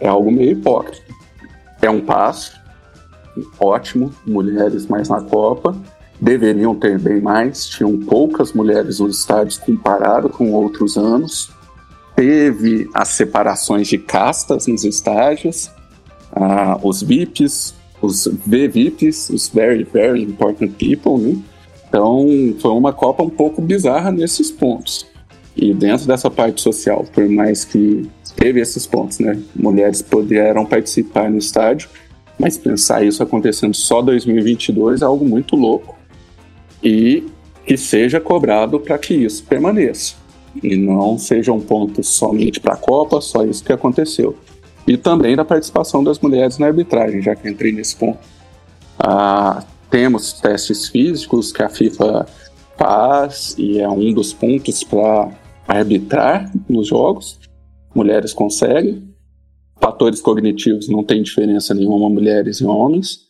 é, 0.00 0.06
é 0.06 0.08
algo 0.08 0.30
meio 0.30 0.52
hipócrita 0.52 1.14
é 1.86 1.90
um 1.90 2.00
passo 2.00 2.64
ótimo, 3.58 4.12
mulheres 4.26 4.86
mais 4.86 5.08
na 5.08 5.20
Copa. 5.20 5.76
Deveriam 6.20 6.74
ter 6.74 6.98
bem 6.98 7.20
mais, 7.20 7.66
tinham 7.66 7.98
poucas 7.98 8.52
mulheres 8.52 9.00
nos 9.00 9.18
estádios 9.18 9.58
comparado 9.58 10.28
com 10.28 10.52
outros 10.52 10.96
anos. 10.96 11.50
Teve 12.14 12.88
as 12.94 13.08
separações 13.08 13.88
de 13.88 13.98
castas 13.98 14.68
nos 14.68 14.84
estádios, 14.84 15.70
ah, 16.32 16.78
os 16.82 17.02
VIPs, 17.02 17.74
os 18.00 18.26
VVIPs, 18.26 19.30
os 19.30 19.48
Very, 19.48 19.82
Very 19.82 20.22
Important 20.22 20.72
People, 20.78 21.18
né? 21.18 21.42
Então, 21.88 22.26
foi 22.60 22.70
uma 22.70 22.92
Copa 22.92 23.22
um 23.22 23.30
pouco 23.30 23.60
bizarra 23.60 24.12
nesses 24.12 24.50
pontos. 24.50 25.06
E 25.56 25.72
dentro 25.72 26.06
dessa 26.06 26.30
parte 26.30 26.60
social, 26.60 27.04
por 27.12 27.28
mais 27.28 27.64
que 27.64 28.08
teve 28.36 28.60
esses 28.60 28.86
pontos, 28.86 29.18
né? 29.18 29.40
Mulheres 29.54 30.02
puderam 30.02 30.64
participar 30.64 31.30
no 31.30 31.38
estádio, 31.38 31.88
mas 32.38 32.58
pensar 32.58 33.04
isso 33.04 33.22
acontecendo 33.22 33.74
só 33.74 34.02
2022 34.02 35.02
é 35.02 35.04
algo 35.04 35.24
muito 35.24 35.56
louco. 35.56 35.96
E 36.82 37.24
que 37.64 37.76
seja 37.76 38.20
cobrado 38.20 38.78
para 38.78 38.98
que 38.98 39.14
isso 39.14 39.44
permaneça. 39.44 40.14
E 40.62 40.76
não 40.76 41.18
seja 41.18 41.52
um 41.52 41.60
ponto 41.60 42.02
somente 42.02 42.60
para 42.60 42.74
a 42.74 42.76
Copa, 42.76 43.20
só 43.20 43.44
isso 43.44 43.64
que 43.64 43.72
aconteceu. 43.72 44.36
E 44.86 44.96
também 44.96 45.34
da 45.34 45.44
participação 45.44 46.04
das 46.04 46.18
mulheres 46.18 46.58
na 46.58 46.66
arbitragem, 46.66 47.22
já 47.22 47.34
que 47.34 47.48
entrei 47.48 47.72
nesse 47.72 47.96
ponto. 47.96 48.18
Ah, 48.98 49.64
temos 49.90 50.34
testes 50.34 50.88
físicos 50.88 51.52
que 51.52 51.62
a 51.62 51.68
FIFA 51.68 52.26
faz 52.76 53.54
e 53.56 53.80
é 53.80 53.88
um 53.88 54.12
dos 54.12 54.32
pontos 54.32 54.84
para 54.84 55.30
arbitrar 55.66 56.50
nos 56.68 56.88
jogos 56.88 57.38
mulheres 57.94 58.32
conseguem. 58.32 59.14
Fatores 59.80 60.20
cognitivos 60.20 60.88
não 60.88 61.02
tem 61.02 61.22
diferença 61.22 61.74
nenhuma 61.74 62.08
mulheres 62.08 62.58
e 62.58 62.64
homens. 62.64 63.24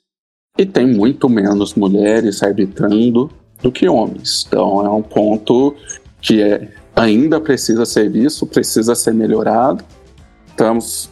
E 0.59 0.65
tem 0.65 0.87
muito 0.87 1.29
menos 1.29 1.75
mulheres 1.75 2.43
arbitrando 2.43 3.31
do 3.63 3.73
que 3.73 3.89
homens. 3.89 4.45
Então 4.47 4.85
é 4.85 4.91
um 4.91 5.03
ponto 5.03 5.75
que 6.21 6.43
é, 6.43 6.73
ainda 6.95 7.41
precisa 7.41 7.85
ser 7.85 8.09
visto, 8.11 8.47
precisa 8.47 8.95
ser 8.95 9.13
melhorado. 9.13 9.85
Estamos 10.47 11.11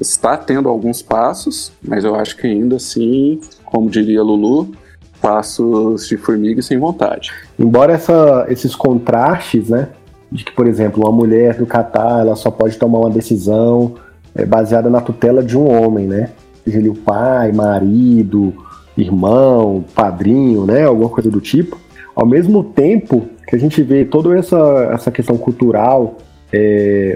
está 0.00 0.36
tendo 0.36 0.68
alguns 0.68 1.02
passos, 1.02 1.72
mas 1.82 2.04
eu 2.04 2.14
acho 2.14 2.36
que 2.36 2.46
ainda 2.46 2.76
assim, 2.76 3.40
como 3.64 3.88
diria 3.88 4.22
Lulu, 4.22 4.74
passos 5.20 6.08
de 6.08 6.16
formiga 6.16 6.60
sem 6.60 6.78
vontade. 6.78 7.32
Embora 7.58 7.92
essa, 7.92 8.46
esses 8.48 8.74
contrastes, 8.74 9.68
né, 9.68 9.88
de 10.34 10.44
que, 10.44 10.50
por 10.50 10.66
exemplo, 10.66 11.04
uma 11.04 11.12
mulher 11.12 11.56
do 11.56 11.64
Catar 11.64 12.18
ela 12.18 12.34
só 12.34 12.50
pode 12.50 12.76
tomar 12.76 12.98
uma 12.98 13.10
decisão 13.10 13.94
é, 14.34 14.44
baseada 14.44 14.90
na 14.90 15.00
tutela 15.00 15.44
de 15.44 15.56
um 15.56 15.70
homem, 15.70 16.08
né? 16.08 16.30
Seja 16.64 16.78
ele 16.78 16.88
o 16.88 16.94
pai, 16.94 17.52
marido, 17.52 18.52
irmão, 18.98 19.84
padrinho, 19.94 20.66
né? 20.66 20.84
Alguma 20.84 21.08
coisa 21.08 21.30
do 21.30 21.40
tipo. 21.40 21.78
Ao 22.16 22.26
mesmo 22.26 22.64
tempo 22.64 23.28
que 23.46 23.54
a 23.54 23.58
gente 23.58 23.80
vê 23.84 24.04
toda 24.04 24.36
essa, 24.36 24.90
essa 24.92 25.10
questão 25.12 25.36
cultural, 25.36 26.16
é, 26.52 27.14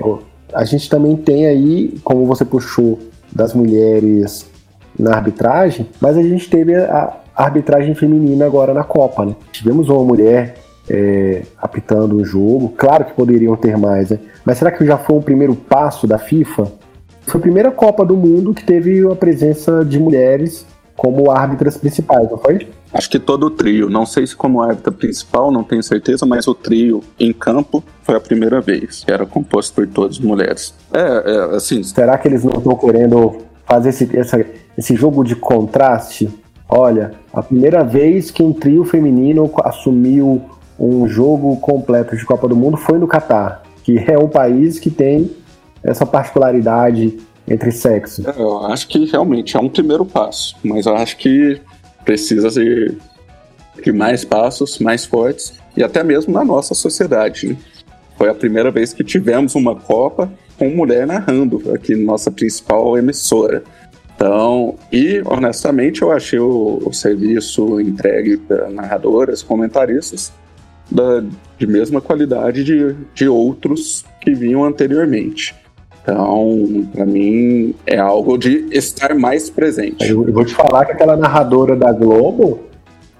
a 0.52 0.64
gente 0.64 0.88
também 0.88 1.16
tem 1.16 1.46
aí, 1.46 1.98
como 2.04 2.24
você 2.24 2.44
puxou, 2.44 3.00
das 3.32 3.52
mulheres 3.52 4.48
na 4.96 5.14
arbitragem, 5.14 5.88
mas 6.00 6.16
a 6.16 6.22
gente 6.22 6.48
teve 6.48 6.74
a, 6.76 7.16
a 7.34 7.44
arbitragem 7.44 7.94
feminina 7.96 8.46
agora 8.46 8.72
na 8.72 8.84
Copa, 8.84 9.24
né? 9.24 9.34
Tivemos 9.50 9.88
uma 9.88 10.04
mulher 10.04 10.54
é, 10.88 11.42
apitando 11.58 12.16
o 12.16 12.24
jogo. 12.24 12.72
Claro 12.76 13.04
que 13.04 13.12
poderiam 13.12 13.56
ter 13.56 13.76
mais, 13.76 14.10
né? 14.10 14.18
Mas 14.44 14.58
será 14.58 14.70
que 14.70 14.84
já 14.84 14.96
foi 14.98 15.16
o 15.16 15.22
primeiro 15.22 15.54
passo 15.54 16.06
da 16.06 16.18
FIFA? 16.18 16.70
Foi 17.26 17.38
a 17.38 17.42
primeira 17.42 17.70
Copa 17.70 18.04
do 18.04 18.16
Mundo 18.16 18.54
que 18.54 18.64
teve 18.64 19.06
a 19.06 19.14
presença 19.14 19.84
de 19.84 19.98
mulheres 19.98 20.66
como 20.96 21.30
árbitras 21.30 21.76
principais, 21.76 22.28
não 22.28 22.38
foi? 22.38 22.66
Acho 22.92 23.08
que 23.08 23.18
todo 23.18 23.46
o 23.46 23.50
trio, 23.50 23.88
não 23.88 24.04
sei 24.04 24.26
se 24.26 24.34
como 24.34 24.60
árbitra 24.62 24.90
principal, 24.90 25.50
não 25.50 25.62
tenho 25.62 25.82
certeza, 25.82 26.26
mas 26.26 26.48
o 26.48 26.54
trio 26.54 27.02
em 27.20 27.32
campo 27.32 27.84
foi 28.02 28.16
a 28.16 28.20
primeira 28.20 28.60
vez. 28.60 29.04
Era 29.06 29.24
composto 29.24 29.74
por 29.74 29.86
todas 29.86 30.18
mulheres. 30.18 30.74
É, 30.92 31.00
é 31.00 31.56
assim. 31.56 31.82
Será 31.82 32.18
que 32.18 32.26
eles 32.26 32.42
não 32.42 32.58
estão 32.58 32.74
querendo 32.74 33.36
fazer 33.64 33.90
esse, 33.90 34.16
essa, 34.16 34.44
esse 34.76 34.96
jogo 34.96 35.22
de 35.22 35.36
contraste? 35.36 36.28
Olha, 36.68 37.12
a 37.32 37.42
primeira 37.42 37.84
vez 37.84 38.30
que 38.30 38.42
um 38.42 38.52
trio 38.52 38.84
feminino 38.84 39.50
assumiu 39.62 40.42
um 40.78 41.08
jogo 41.08 41.56
completo 41.56 42.16
de 42.16 42.24
Copa 42.24 42.46
do 42.46 42.54
Mundo 42.54 42.76
foi 42.76 42.98
no 42.98 43.06
Catar, 43.06 43.62
que 43.82 43.98
é 43.98 44.18
um 44.18 44.28
país 44.28 44.78
que 44.78 44.90
tem 44.90 45.30
essa 45.82 46.06
particularidade 46.06 47.18
entre 47.46 47.72
sexos. 47.72 48.24
É, 48.26 48.34
eu 48.38 48.66
acho 48.66 48.86
que 48.88 49.04
realmente 49.06 49.56
é 49.56 49.60
um 49.60 49.68
primeiro 49.68 50.04
passo, 50.04 50.56
mas 50.62 50.86
eu 50.86 50.94
acho 50.94 51.16
que 51.16 51.60
precisa 52.04 52.50
ser 52.50 52.96
de 53.82 53.92
mais 53.92 54.24
passos, 54.24 54.78
mais 54.78 55.04
fortes, 55.04 55.54
e 55.76 55.82
até 55.82 56.02
mesmo 56.02 56.32
na 56.32 56.44
nossa 56.44 56.74
sociedade. 56.74 57.48
Né? 57.48 57.56
Foi 58.16 58.28
a 58.28 58.34
primeira 58.34 58.70
vez 58.70 58.92
que 58.92 59.04
tivemos 59.04 59.54
uma 59.54 59.76
Copa 59.76 60.30
com 60.58 60.68
mulher 60.70 61.06
narrando 61.06 61.62
aqui 61.72 61.94
nossa 61.94 62.30
principal 62.30 62.98
emissora. 62.98 63.62
Então, 64.14 64.74
e 64.90 65.22
honestamente 65.24 66.02
eu 66.02 66.10
achei 66.10 66.40
o, 66.40 66.82
o 66.84 66.92
serviço 66.92 67.80
entregue 67.80 68.36
para 68.36 68.68
narradoras, 68.68 69.44
comentaristas, 69.44 70.32
da, 70.90 71.22
de 71.58 71.66
mesma 71.66 72.00
qualidade 72.00 72.64
de, 72.64 72.94
de 73.14 73.28
outros 73.28 74.04
que 74.20 74.32
vinham 74.34 74.64
anteriormente. 74.64 75.54
Então, 76.02 76.88
para 76.94 77.04
mim, 77.04 77.74
é 77.86 77.98
algo 77.98 78.38
de 78.38 78.66
estar 78.70 79.14
mais 79.14 79.50
presente. 79.50 80.08
Eu, 80.08 80.26
eu, 80.26 80.32
vou 80.32 80.44
te 80.44 80.54
falar 80.54 80.86
que 80.86 80.92
aquela 80.92 81.16
narradora 81.16 81.76
da 81.76 81.92
Globo, 81.92 82.60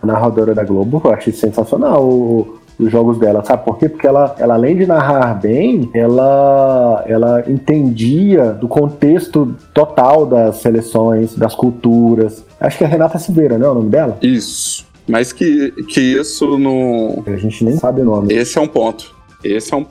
a 0.03 0.07
narradora 0.07 0.55
da 0.55 0.65
Globo, 0.65 1.03
eu 1.05 1.13
achei 1.13 1.33
sensacional 1.33 2.03
o, 2.03 2.59
os 2.79 2.91
jogos 2.91 3.19
dela. 3.19 3.45
Sabe 3.45 3.63
por 3.63 3.77
quê? 3.77 3.91
Porque 3.91 4.07
ela, 4.07 4.35
ela 4.39 4.55
além 4.55 4.75
de 4.75 4.87
narrar 4.87 5.35
bem, 5.35 5.91
ela, 5.93 7.05
ela 7.07 7.45
entendia 7.47 8.53
do 8.53 8.67
contexto 8.69 9.55
total 9.75 10.25
das 10.25 10.57
seleções, 10.57 11.35
das 11.35 11.55
culturas. 11.55 12.43
Acho 12.59 12.79
que 12.79 12.85
é 12.85 12.87
Renata 12.87 13.19
Silveira, 13.19 13.59
não 13.59 13.67
é 13.67 13.71
o 13.71 13.75
nome 13.75 13.91
dela? 13.91 14.17
Isso. 14.23 14.88
Mas 15.09 15.33
que, 15.33 15.71
que 15.89 16.01
isso 16.01 16.59
não. 16.59 17.23
A 17.27 17.37
gente 17.37 17.65
nem 17.65 17.77
sabe 17.77 18.03
o 18.03 18.05
nome. 18.05 18.35
Esse 18.35 18.59
é 18.59 18.61
um 18.61 18.69
ponto. 18.69 19.15
Esse 19.43 19.73
é 19.73 19.77
um 19.77 19.87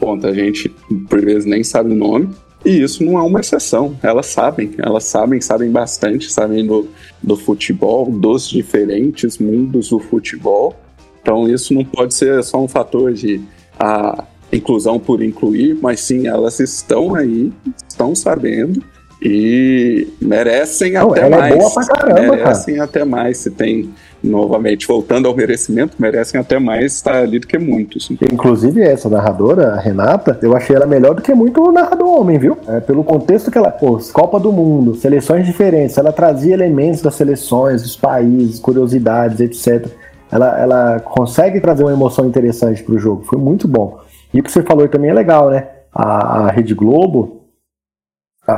ponto. 0.00 0.26
A 0.26 0.32
gente, 0.32 0.68
por 1.08 1.20
vezes, 1.20 1.44
nem 1.44 1.62
sabe 1.62 1.92
o 1.92 1.94
nome. 1.94 2.30
E 2.64 2.82
isso 2.82 3.04
não 3.04 3.18
é 3.18 3.22
uma 3.22 3.40
exceção. 3.40 3.96
Elas 4.02 4.26
sabem, 4.26 4.72
elas 4.78 5.04
sabem, 5.04 5.40
sabem 5.40 5.70
bastante, 5.70 6.32
sabem 6.32 6.66
do, 6.66 6.88
do 7.22 7.36
futebol, 7.36 8.10
dos 8.10 8.48
diferentes 8.48 9.38
mundos 9.38 9.90
do 9.90 10.00
futebol. 10.00 10.74
Então 11.22 11.48
isso 11.48 11.72
não 11.74 11.84
pode 11.84 12.14
ser 12.14 12.42
só 12.42 12.60
um 12.60 12.66
fator 12.66 13.12
de 13.12 13.40
a 13.78 14.24
inclusão 14.52 14.98
por 14.98 15.22
incluir, 15.22 15.78
mas 15.80 16.00
sim 16.00 16.26
elas 16.26 16.58
estão 16.58 17.14
aí, 17.14 17.52
estão 17.88 18.14
sabendo 18.14 18.82
e 19.20 20.08
merecem 20.20 20.92
não, 20.92 21.10
até 21.10 21.22
ela 21.22 21.38
mais. 21.38 21.54
É 21.54 21.58
boa 21.58 21.70
pra 21.72 21.86
caramba, 21.86 22.36
merecem 22.36 22.74
cara. 22.74 22.84
até 22.84 23.04
mais. 23.04 23.38
Se 23.38 23.50
tem 23.50 23.90
novamente, 24.22 24.86
voltando 24.86 25.26
ao 25.28 25.34
merecimento, 25.34 25.96
merecem 25.98 26.40
até 26.40 26.58
mais 26.58 26.94
estar 26.94 27.16
ali 27.16 27.38
do 27.38 27.46
que 27.46 27.58
muitos. 27.58 28.10
Inclusive, 28.10 28.82
essa 28.82 29.08
narradora, 29.08 29.74
a 29.74 29.80
Renata, 29.80 30.38
eu 30.42 30.56
achei 30.56 30.76
ela 30.76 30.86
melhor 30.86 31.14
do 31.14 31.22
que 31.22 31.34
muito 31.34 31.62
o 31.62 31.72
narrador 31.72 32.20
homem, 32.20 32.38
viu? 32.38 32.58
É, 32.68 32.80
pelo 32.80 33.04
contexto 33.04 33.50
que 33.50 33.58
ela, 33.58 33.70
pô, 33.70 33.98
Copa 34.12 34.38
do 34.38 34.52
Mundo, 34.52 34.94
seleções 34.94 35.46
diferentes, 35.46 35.96
ela 35.96 36.12
trazia 36.12 36.54
elementos 36.54 37.00
das 37.00 37.14
seleções, 37.14 37.82
dos 37.82 37.96
países, 37.96 38.58
curiosidades, 38.58 39.40
etc. 39.40 39.86
Ela, 40.30 40.60
ela 40.60 41.00
consegue 41.00 41.60
trazer 41.60 41.84
uma 41.84 41.92
emoção 41.92 42.26
interessante 42.26 42.82
pro 42.82 42.98
jogo, 42.98 43.24
foi 43.24 43.38
muito 43.38 43.68
bom. 43.68 44.00
E 44.34 44.40
o 44.40 44.42
que 44.42 44.50
você 44.50 44.62
falou 44.62 44.86
também 44.88 45.10
é 45.10 45.14
legal, 45.14 45.50
né? 45.50 45.68
A, 45.94 46.46
a 46.46 46.50
Rede 46.50 46.74
Globo, 46.74 47.35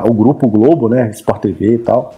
o 0.04 0.12
Grupo 0.12 0.48
Globo, 0.48 0.88
né? 0.88 1.10
Sport 1.10 1.42
TV 1.42 1.74
e 1.74 1.78
tal, 1.78 2.14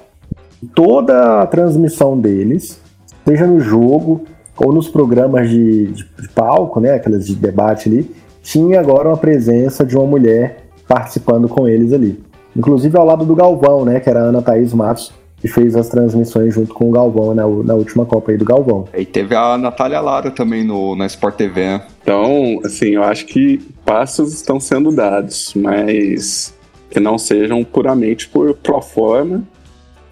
toda 0.74 1.42
a 1.42 1.46
transmissão 1.46 2.18
deles 2.18 2.80
seja 3.26 3.46
no 3.46 3.60
jogo 3.60 4.24
ou 4.56 4.72
nos 4.72 4.88
programas 4.88 5.48
de, 5.48 5.86
de, 5.86 6.04
de 6.04 6.28
palco, 6.34 6.80
né, 6.80 6.94
aquelas 6.94 7.26
de 7.26 7.34
debate 7.34 7.88
ali, 7.88 8.10
tinha 8.42 8.80
agora 8.80 9.08
uma 9.08 9.16
presença 9.16 9.84
de 9.84 9.96
uma 9.96 10.06
mulher 10.06 10.64
participando 10.86 11.48
com 11.48 11.66
eles 11.66 11.92
ali. 11.92 12.20
Inclusive 12.54 12.96
ao 12.98 13.06
lado 13.06 13.24
do 13.24 13.34
Galvão, 13.34 13.84
né, 13.84 14.00
que 14.00 14.10
era 14.10 14.20
a 14.20 14.24
Ana 14.24 14.42
Thaís 14.42 14.74
Matos, 14.74 15.12
que 15.40 15.48
fez 15.48 15.74
as 15.74 15.88
transmissões 15.88 16.52
junto 16.52 16.74
com 16.74 16.90
o 16.90 16.92
Galvão 16.92 17.34
na, 17.34 17.46
na 17.46 17.74
última 17.74 18.04
Copa 18.04 18.32
aí 18.32 18.36
do 18.36 18.44
Galvão. 18.44 18.84
E 18.94 19.06
teve 19.06 19.34
a 19.34 19.56
Natália 19.56 20.00
Lara 20.00 20.30
também 20.30 20.62
no, 20.62 20.94
na 20.94 21.06
Sport 21.06 21.36
TV. 21.36 21.60
Né? 21.62 21.82
Então, 22.02 22.60
assim, 22.62 22.90
eu 22.90 23.02
acho 23.02 23.24
que 23.24 23.58
passos 23.84 24.34
estão 24.34 24.60
sendo 24.60 24.94
dados, 24.94 25.54
mas 25.56 26.52
que 26.90 26.98
não 26.98 27.16
sejam 27.16 27.62
puramente 27.64 28.28
por 28.28 28.54
pro 28.54 28.82
forma, 28.82 29.42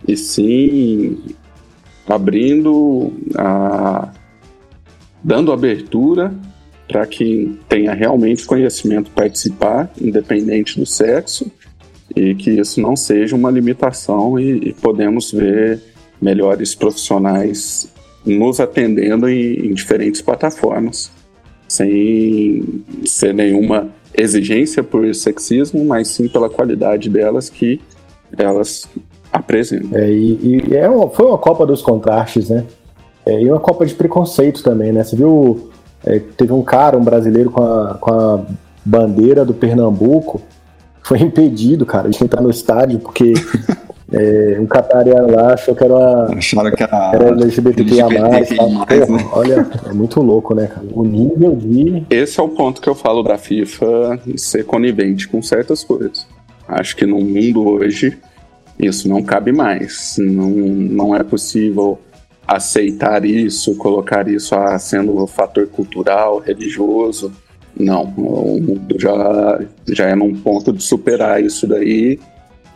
e 0.07 0.17
sim 0.17 1.19
abrindo, 2.09 3.13
a, 3.37 4.13
dando 5.23 5.53
abertura 5.53 6.33
para 6.87 7.07
quem 7.07 7.59
tenha 7.69 7.93
realmente 7.93 8.47
conhecimento 8.47 9.11
participar, 9.11 9.93
independente 10.01 10.79
do 10.79 10.87
sexo, 10.87 11.51
e 12.17 12.35
que 12.35 12.51
isso 12.51 12.81
não 12.81 12.97
seja 12.97 13.37
uma 13.37 13.51
limitação 13.51 14.39
e, 14.39 14.71
e 14.71 14.73
podemos 14.73 15.31
ver 15.31 15.83
melhores 16.21 16.75
profissionais 16.75 17.93
nos 18.25 18.59
atendendo 18.59 19.29
em, 19.29 19.69
em 19.69 19.75
diferentes 19.75 20.23
plataformas, 20.23 21.11
sem 21.69 22.83
ser 23.05 23.35
nenhuma 23.35 23.89
exigência 24.17 24.83
por 24.83 25.15
sexismo, 25.15 25.85
mas 25.85 26.09
sim 26.09 26.27
pela 26.27 26.49
qualidade 26.49 27.09
delas 27.09 27.49
que 27.49 27.81
elas 28.37 28.89
apresenta. 29.33 29.99
É, 29.99 30.11
e, 30.11 30.65
e 30.69 30.77
é 30.77 30.89
uma, 30.89 31.09
foi 31.11 31.27
uma 31.27 31.39
Copa 31.39 31.67
dos 31.67 31.83
contrastes, 31.83 32.49
né? 32.49 32.65
É, 33.25 33.41
e 33.41 33.51
uma 33.51 33.61
Copa 33.61 33.85
de 33.85 33.95
preconceito 33.95 34.63
também, 34.63 34.93
né? 34.93 35.05
Você 35.05 35.15
viu, 35.15 35.71
é, 36.05 36.19
teve 36.19 36.53
um 36.53 36.63
cara, 36.63 36.97
um 36.97 37.05
brasileiro 37.05 37.51
com 37.51 37.63
a, 37.63 37.95
com 37.95 38.11
a 38.13 38.45
bandeira 38.85 39.45
do 39.45 39.53
Pernambuco, 39.53 40.41
foi 41.03 41.21
impedido, 41.21 41.87
cara, 41.87 42.09
de 42.09 42.23
entrar 42.23 42.43
no 42.43 42.51
estádio, 42.51 42.99
porque 42.99 43.35
é, 44.13 44.57
um 44.59 44.67
catariano 44.67 45.31
lá 45.31 45.53
achou 45.53 45.75
que 45.75 45.85
era, 45.85 45.95
uma, 45.95 46.35
Acharam 46.35 46.71
que 46.71 46.83
era, 46.83 47.11
era 47.15 47.29
LGBTQIA+. 47.29 48.07
LGBTQIA+, 48.07 49.07
né? 49.07 49.29
Olha, 49.33 49.67
é 49.87 49.93
muito 49.93 50.21
louco, 50.23 50.55
né, 50.55 50.67
cara? 50.67 50.87
O 50.93 51.05
nível 51.05 51.55
de... 51.55 52.03
Esse 52.09 52.41
é 52.41 52.43
o 52.43 52.49
ponto 52.49 52.81
que 52.81 52.89
eu 52.89 52.95
falo 52.95 53.23
da 53.23 53.37
FIFA 53.37 54.19
ser 54.37 54.65
conivente 54.65 55.29
com 55.29 55.43
certas 55.43 55.85
coisas. 55.85 56.27
Acho 56.67 56.97
que 56.97 57.05
no 57.05 57.21
mundo 57.21 57.69
hoje 57.69 58.19
isso 58.79 59.09
não 59.09 59.23
cabe 59.23 59.53
mais. 59.53 60.17
Não, 60.19 60.51
não 60.51 61.15
é 61.15 61.23
possível 61.23 61.99
aceitar 62.47 63.27
isso, 63.27 63.77
colocar 63.77 64.27
isso 64.27 64.55
a, 64.55 64.79
sendo 64.79 65.23
um 65.23 65.27
fator 65.27 65.67
cultural, 65.67 66.39
religioso. 66.39 67.31
Não, 67.79 68.05
o 68.05 68.59
mundo 68.61 68.99
já, 68.99 69.61
já 69.87 70.07
é 70.09 70.15
num 70.15 70.35
ponto 70.35 70.73
de 70.73 70.83
superar 70.83 71.43
isso 71.43 71.67
daí. 71.67 72.19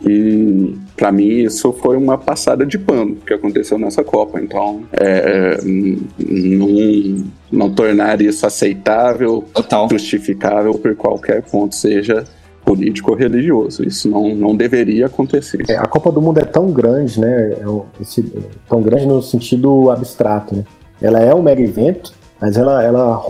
E 0.05 0.75
para 0.97 1.11
mim 1.11 1.29
isso 1.29 1.71
foi 1.73 1.97
uma 1.97 2.17
passada 2.17 2.65
de 2.65 2.77
pano 2.77 3.15
que 3.25 3.33
aconteceu 3.33 3.77
nessa 3.77 4.03
Copa. 4.03 4.39
Então, 4.39 4.83
é, 4.91 5.57
não, 5.63 7.25
não 7.51 7.73
tornar 7.73 8.21
isso 8.21 8.45
aceitável, 8.45 9.45
Total. 9.53 9.87
justificável 9.89 10.73
por 10.73 10.95
qualquer 10.95 11.41
ponto 11.43 11.75
seja 11.75 12.25
político 12.65 13.11
ou 13.11 13.17
religioso. 13.17 13.85
Isso 13.85 14.09
não, 14.09 14.35
não 14.35 14.55
deveria 14.55 15.05
acontecer. 15.05 15.63
É, 15.69 15.77
a 15.77 15.85
Copa 15.85 16.11
do 16.11 16.21
Mundo 16.21 16.39
é 16.39 16.45
tão 16.45 16.71
grande, 16.71 17.19
né? 17.19 17.53
É 17.53 18.01
esse, 18.01 18.23
tão 18.67 18.81
grande 18.81 19.05
no 19.05 19.21
sentido 19.21 19.89
abstrato, 19.91 20.55
né? 20.55 20.63
Ela 21.01 21.19
é 21.19 21.33
um 21.33 21.41
mega 21.41 21.61
evento, 21.61 22.13
mas 22.39 22.57
ela, 22.57 22.81
ela 22.83 23.21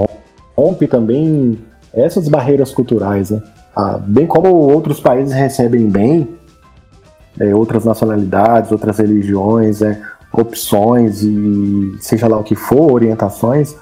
rompe 0.56 0.88
também 0.88 1.58
essas 1.94 2.28
barreiras 2.28 2.72
culturais, 2.72 3.32
né? 3.32 3.42
Ah, 3.76 3.98
bem 3.98 4.28
como 4.28 4.50
outros 4.50 5.00
países 5.00 5.34
recebem 5.34 5.88
bem 5.88 6.28
é, 7.40 7.54
outras 7.54 7.86
nacionalidades, 7.86 8.72
outras 8.72 8.98
religiões, 8.98 9.82
é, 9.82 10.02
opções 10.32 11.22
e 11.22 11.96
seja 12.00 12.28
lá 12.28 12.38
o 12.38 12.44
que 12.44 12.56
for, 12.56 12.92
orientações, 12.92 13.76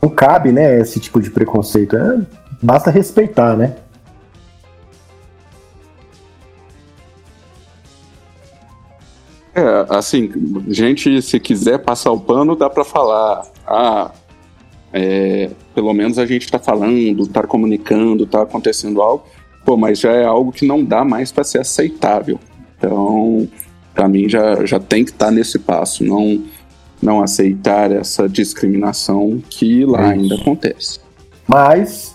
não 0.00 0.08
cabe, 0.08 0.52
né, 0.52 0.80
esse 0.80 0.98
tipo 1.00 1.20
de 1.20 1.30
preconceito. 1.30 1.96
É, 1.96 2.20
basta 2.62 2.90
respeitar, 2.90 3.56
né? 3.56 3.76
É, 9.54 9.86
assim, 9.90 10.32
gente, 10.68 11.20
se 11.20 11.38
quiser 11.38 11.78
passar 11.78 12.10
o 12.10 12.18
pano, 12.18 12.56
dá 12.56 12.70
para 12.70 12.84
falar. 12.84 13.42
Ah, 13.66 14.10
é, 14.92 15.50
pelo 15.74 15.92
menos 15.92 16.18
a 16.18 16.26
gente 16.26 16.44
está 16.44 16.58
falando, 16.58 17.22
está 17.22 17.42
comunicando, 17.42 18.24
está 18.24 18.42
acontecendo 18.42 19.02
algo, 19.02 19.24
pô, 19.64 19.76
mas 19.76 19.98
já 20.00 20.12
é 20.12 20.24
algo 20.24 20.52
que 20.52 20.66
não 20.66 20.84
dá 20.84 21.04
mais 21.04 21.30
para 21.30 21.44
ser 21.44 21.60
aceitável. 21.60 22.38
Então, 22.82 23.48
para 23.94 24.08
mim 24.08 24.28
já, 24.28 24.66
já 24.66 24.80
tem 24.80 25.04
que 25.04 25.12
estar 25.12 25.26
tá 25.26 25.30
nesse 25.30 25.58
passo, 25.60 26.02
não 26.02 26.42
não 27.00 27.20
aceitar 27.20 27.90
essa 27.90 28.28
discriminação 28.28 29.42
que 29.50 29.84
lá 29.84 30.02
é 30.02 30.10
ainda 30.12 30.36
acontece. 30.36 31.00
Mas 31.48 32.14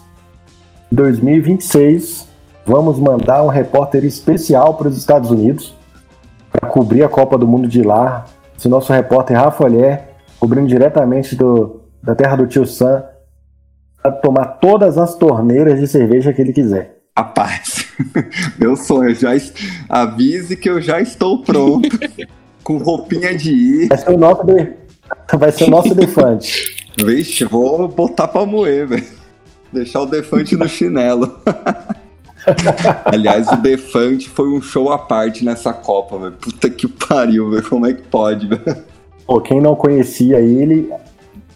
2026 0.89 2.25
vamos 2.65 2.97
mandar 2.97 3.43
um 3.43 3.49
repórter 3.49 4.05
especial 4.05 4.75
para 4.75 4.87
os 4.87 4.97
Estados 4.97 5.29
Unidos 5.29 5.75
para 6.49 6.69
cobrir 6.69 7.03
a 7.03 7.09
Copa 7.09 7.37
do 7.37 7.45
Mundo 7.45 7.67
de 7.67 7.83
lá. 7.83 8.25
Esse 8.57 8.69
nosso 8.69 8.93
repórter 8.93 9.37
Rafa 9.37 9.65
Olher, 9.65 10.15
cobrindo 10.39 10.67
diretamente 10.67 11.35
do, 11.35 11.81
da 12.01 12.15
terra 12.15 12.37
do 12.37 12.47
tio 12.47 12.65
Sam, 12.65 13.03
para 14.01 14.11
tomar 14.13 14.45
todas 14.59 14.97
as 14.97 15.15
torneiras 15.15 15.79
de 15.81 15.87
cerveja 15.87 16.31
que 16.31 16.41
ele 16.41 16.53
quiser. 16.53 16.97
Rapaz, 17.15 17.66
meu 18.57 18.75
sonho, 18.75 19.13
já 19.15 19.31
avise 19.89 20.55
que 20.55 20.69
eu 20.69 20.81
já 20.81 21.01
estou 21.01 21.41
pronto, 21.41 21.89
com 22.63 22.77
roupinha 22.77 23.35
de 23.35 23.51
ir. 23.51 23.87
Vai 23.87 23.97
ser 23.97 24.09
o 24.11 24.17
nosso, 24.17 24.43
de... 24.45 24.73
Vai 25.37 25.51
ser 25.51 25.63
o 25.65 25.69
nosso 25.69 25.95
defante. 25.95 26.87
Vixe, 27.03 27.45
vou 27.45 27.87
botar 27.87 28.27
pra 28.27 28.45
moer, 28.45 28.87
velho. 28.87 29.05
Deixar 29.71 30.01
o 30.01 30.05
defante 30.05 30.55
no 30.55 30.67
chinelo. 30.67 31.39
Aliás, 33.05 33.47
o 33.49 33.57
Defante 33.57 34.29
foi 34.29 34.47
um 34.47 34.61
show 34.61 34.91
à 34.91 34.97
parte 34.97 35.43
nessa 35.43 35.73
Copa, 35.73 36.17
velho. 36.17 36.31
Puta 36.33 36.69
que 36.69 36.87
pariu, 36.87 37.49
velho. 37.49 37.69
Como 37.69 37.85
é 37.85 37.93
que 37.93 38.01
pode, 38.03 38.47
velho? 38.47 38.83
Pô, 39.25 39.41
quem 39.41 39.59
não 39.59 39.75
conhecia 39.75 40.39
ele, 40.39 40.89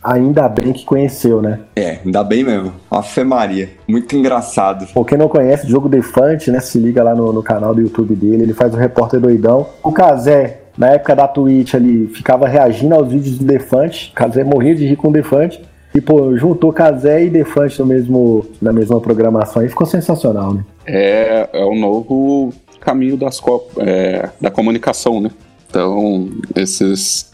Ainda 0.04 0.50
bem 0.50 0.74
que 0.74 0.84
conheceu, 0.84 1.42
né? 1.42 1.60
É, 1.76 2.00
ainda 2.04 2.24
bem 2.24 2.44
mesmo. 2.44 2.74
A 2.90 3.04
Fé 3.04 3.24
Maria. 3.24 3.70
Muito 3.88 4.16
engraçado. 4.16 4.88
Pô, 4.94 5.06
quem 5.06 5.18
não 5.18 5.28
conhece, 5.28 5.68
Jogo 5.68 5.88
Defante, 5.88 6.50
né? 6.50 6.60
Se 6.60 6.80
liga 6.80 7.04
lá 7.04 7.14
no, 7.14 7.32
no 7.32 7.44
canal 7.44 7.76
do 7.76 7.82
YouTube 7.82 8.16
dele. 8.16 8.44
Ele 8.44 8.54
faz 8.54 8.74
o 8.74 8.78
repórter 8.78 9.20
doidão. 9.20 9.68
O 9.84 9.92
Kazé, 9.92 10.62
na 10.76 10.90
época 10.90 11.16
da 11.16 11.28
Twitch 11.28 11.76
ali, 11.76 12.08
ficava 12.08 12.48
reagindo 12.48 12.96
aos 12.96 13.12
vídeos 13.12 13.38
do 13.38 13.46
Defante. 13.46 14.12
O 14.12 14.16
Kazé 14.16 14.44
morria 14.44 14.74
de 14.74 14.88
rir 14.88 14.96
com 14.96 15.10
o 15.10 15.14
Defante. 15.14 15.62
E, 15.94 16.02
pô, 16.02 16.36
juntou 16.36 16.74
Kazé 16.74 17.26
e 17.26 17.30
Defante 17.30 17.80
no 17.80 17.86
mesmo, 17.86 18.46
na 18.60 18.74
mesma 18.74 19.00
programação. 19.00 19.64
E 19.64 19.70
ficou 19.70 19.86
sensacional, 19.86 20.54
né? 20.54 20.66
É, 20.86 21.48
é 21.54 21.64
o 21.64 21.76
novo 21.76 22.52
caminho 22.80 23.16
das 23.16 23.40
é, 23.78 24.30
da 24.42 24.50
comunicação, 24.50 25.22
né? 25.22 25.30
Então, 25.70 26.28
esses 26.56 27.31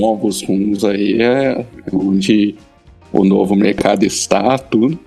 novos 0.00 0.42
rumos 0.42 0.84
aí 0.84 1.20
é 1.20 1.64
onde 1.92 2.56
o 3.12 3.24
novo 3.24 3.54
mercado 3.54 4.04
está, 4.04 4.58
tudo. 4.58 4.98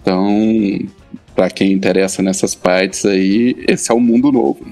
Então, 0.00 0.78
para 1.34 1.50
quem 1.50 1.72
interessa 1.72 2.22
nessas 2.22 2.54
partes 2.54 3.04
aí, 3.04 3.56
esse 3.68 3.90
é 3.90 3.94
o 3.94 4.00
mundo 4.00 4.30
novo. 4.30 4.66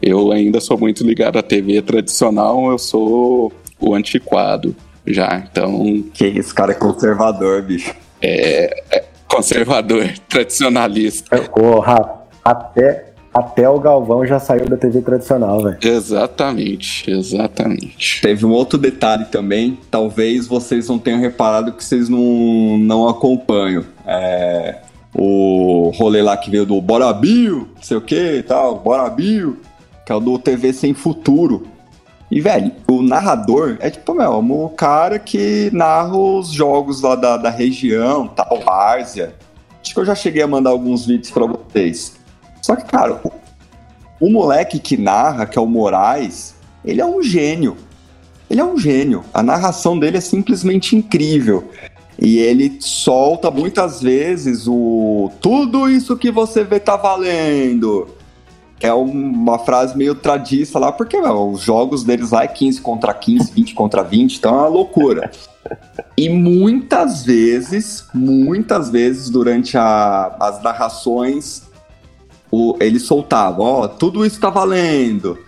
Eu 0.00 0.32
ainda 0.32 0.60
sou 0.60 0.78
muito 0.78 1.04
ligado 1.06 1.38
à 1.38 1.42
TV 1.42 1.80
tradicional, 1.82 2.70
eu 2.70 2.78
sou 2.78 3.52
o 3.80 3.94
antiquado 3.94 4.74
já, 5.06 5.44
então... 5.50 6.02
Que 6.12 6.26
esse 6.26 6.54
cara 6.54 6.72
é 6.72 6.74
conservador, 6.74 7.62
bicho. 7.62 7.94
É, 8.20 8.82
é 8.90 9.04
conservador, 9.28 10.08
tradicionalista. 10.28 11.40
Porra, 11.42 12.22
até, 12.44 13.11
até 13.32 13.68
o 13.68 13.80
Galvão 13.80 14.26
já 14.26 14.38
saiu 14.38 14.68
da 14.68 14.76
TV 14.76 15.00
tradicional, 15.00 15.62
velho. 15.62 15.78
Exatamente, 15.82 17.10
exatamente. 17.10 18.20
Teve 18.20 18.44
um 18.44 18.50
outro 18.50 18.78
detalhe 18.78 19.24
também, 19.26 19.78
talvez 19.90 20.46
vocês 20.46 20.88
não 20.88 20.98
tenham 20.98 21.20
reparado 21.20 21.72
que 21.72 21.82
vocês 21.82 22.08
não, 22.08 22.78
não 22.78 23.08
acompanham. 23.08 23.84
É, 24.06 24.78
o 25.14 25.90
rolê 25.94 26.20
lá 26.20 26.36
que 26.36 26.50
veio 26.50 26.66
do 26.66 26.80
Bora 26.80 27.12
Bill, 27.12 27.68
não 27.74 27.82
sei 27.82 27.96
o 27.96 28.02
que 28.02 28.38
e 28.38 28.42
tal, 28.42 28.78
Bora 28.78 29.08
Bill, 29.08 29.58
que 30.04 30.12
é 30.12 30.14
o 30.14 30.20
do 30.20 30.38
TV 30.38 30.72
Sem 30.72 30.92
Futuro. 30.92 31.66
E, 32.30 32.40
velho, 32.40 32.72
o 32.90 33.02
narrador 33.02 33.76
é 33.80 33.90
tipo, 33.90 34.14
meu, 34.14 34.32
o 34.32 34.68
cara 34.70 35.18
que 35.18 35.70
narra 35.72 36.16
os 36.16 36.50
jogos 36.50 37.02
lá 37.02 37.14
da, 37.14 37.36
da 37.36 37.50
região, 37.50 38.26
tal, 38.26 38.60
Várzea. 38.64 39.34
Acho 39.82 39.92
que 39.92 40.00
eu 40.00 40.04
já 40.04 40.14
cheguei 40.14 40.42
a 40.42 40.46
mandar 40.46 40.70
alguns 40.70 41.04
vídeos 41.04 41.30
para 41.30 41.46
vocês. 41.46 42.21
Só 42.62 42.76
que, 42.76 42.84
cara, 42.84 43.20
o, 43.22 43.32
o 44.26 44.30
moleque 44.30 44.78
que 44.78 44.96
narra, 44.96 45.44
que 45.44 45.58
é 45.58 45.60
o 45.60 45.66
Moraes, 45.66 46.54
ele 46.84 47.00
é 47.00 47.06
um 47.06 47.22
gênio. 47.22 47.76
Ele 48.48 48.60
é 48.60 48.64
um 48.64 48.78
gênio. 48.78 49.24
A 49.34 49.42
narração 49.42 49.98
dele 49.98 50.18
é 50.18 50.20
simplesmente 50.20 50.94
incrível. 50.94 51.70
E 52.18 52.38
ele 52.38 52.76
solta 52.80 53.50
muitas 53.50 54.00
vezes 54.00 54.66
o 54.68 55.30
tudo 55.40 55.88
isso 55.88 56.16
que 56.16 56.30
você 56.30 56.62
vê 56.62 56.78
tá 56.78 56.96
valendo. 56.96 58.08
É 58.80 58.92
uma 58.92 59.60
frase 59.60 59.96
meio 59.96 60.14
tradiça 60.14 60.78
lá, 60.78 60.92
porque 60.92 61.20
meu, 61.20 61.50
os 61.50 61.60
jogos 61.60 62.04
deles 62.04 62.30
lá 62.30 62.44
é 62.44 62.48
15 62.48 62.80
contra 62.80 63.14
15, 63.14 63.52
20 63.52 63.74
contra 63.74 64.02
20, 64.02 64.36
então 64.36 64.54
é 64.54 64.58
uma 64.58 64.66
loucura. 64.66 65.30
E 66.16 66.28
muitas 66.28 67.24
vezes, 67.24 68.04
muitas 68.12 68.90
vezes 68.90 69.30
durante 69.30 69.78
a, 69.78 70.36
as 70.40 70.62
narrações, 70.62 71.62
o, 72.52 72.76
ele 72.80 73.00
soltava, 73.00 73.62
ó, 73.62 73.84
oh, 73.84 73.88
tudo 73.88 74.26
isso 74.26 74.38
tá 74.38 74.50
valendo, 74.50 75.38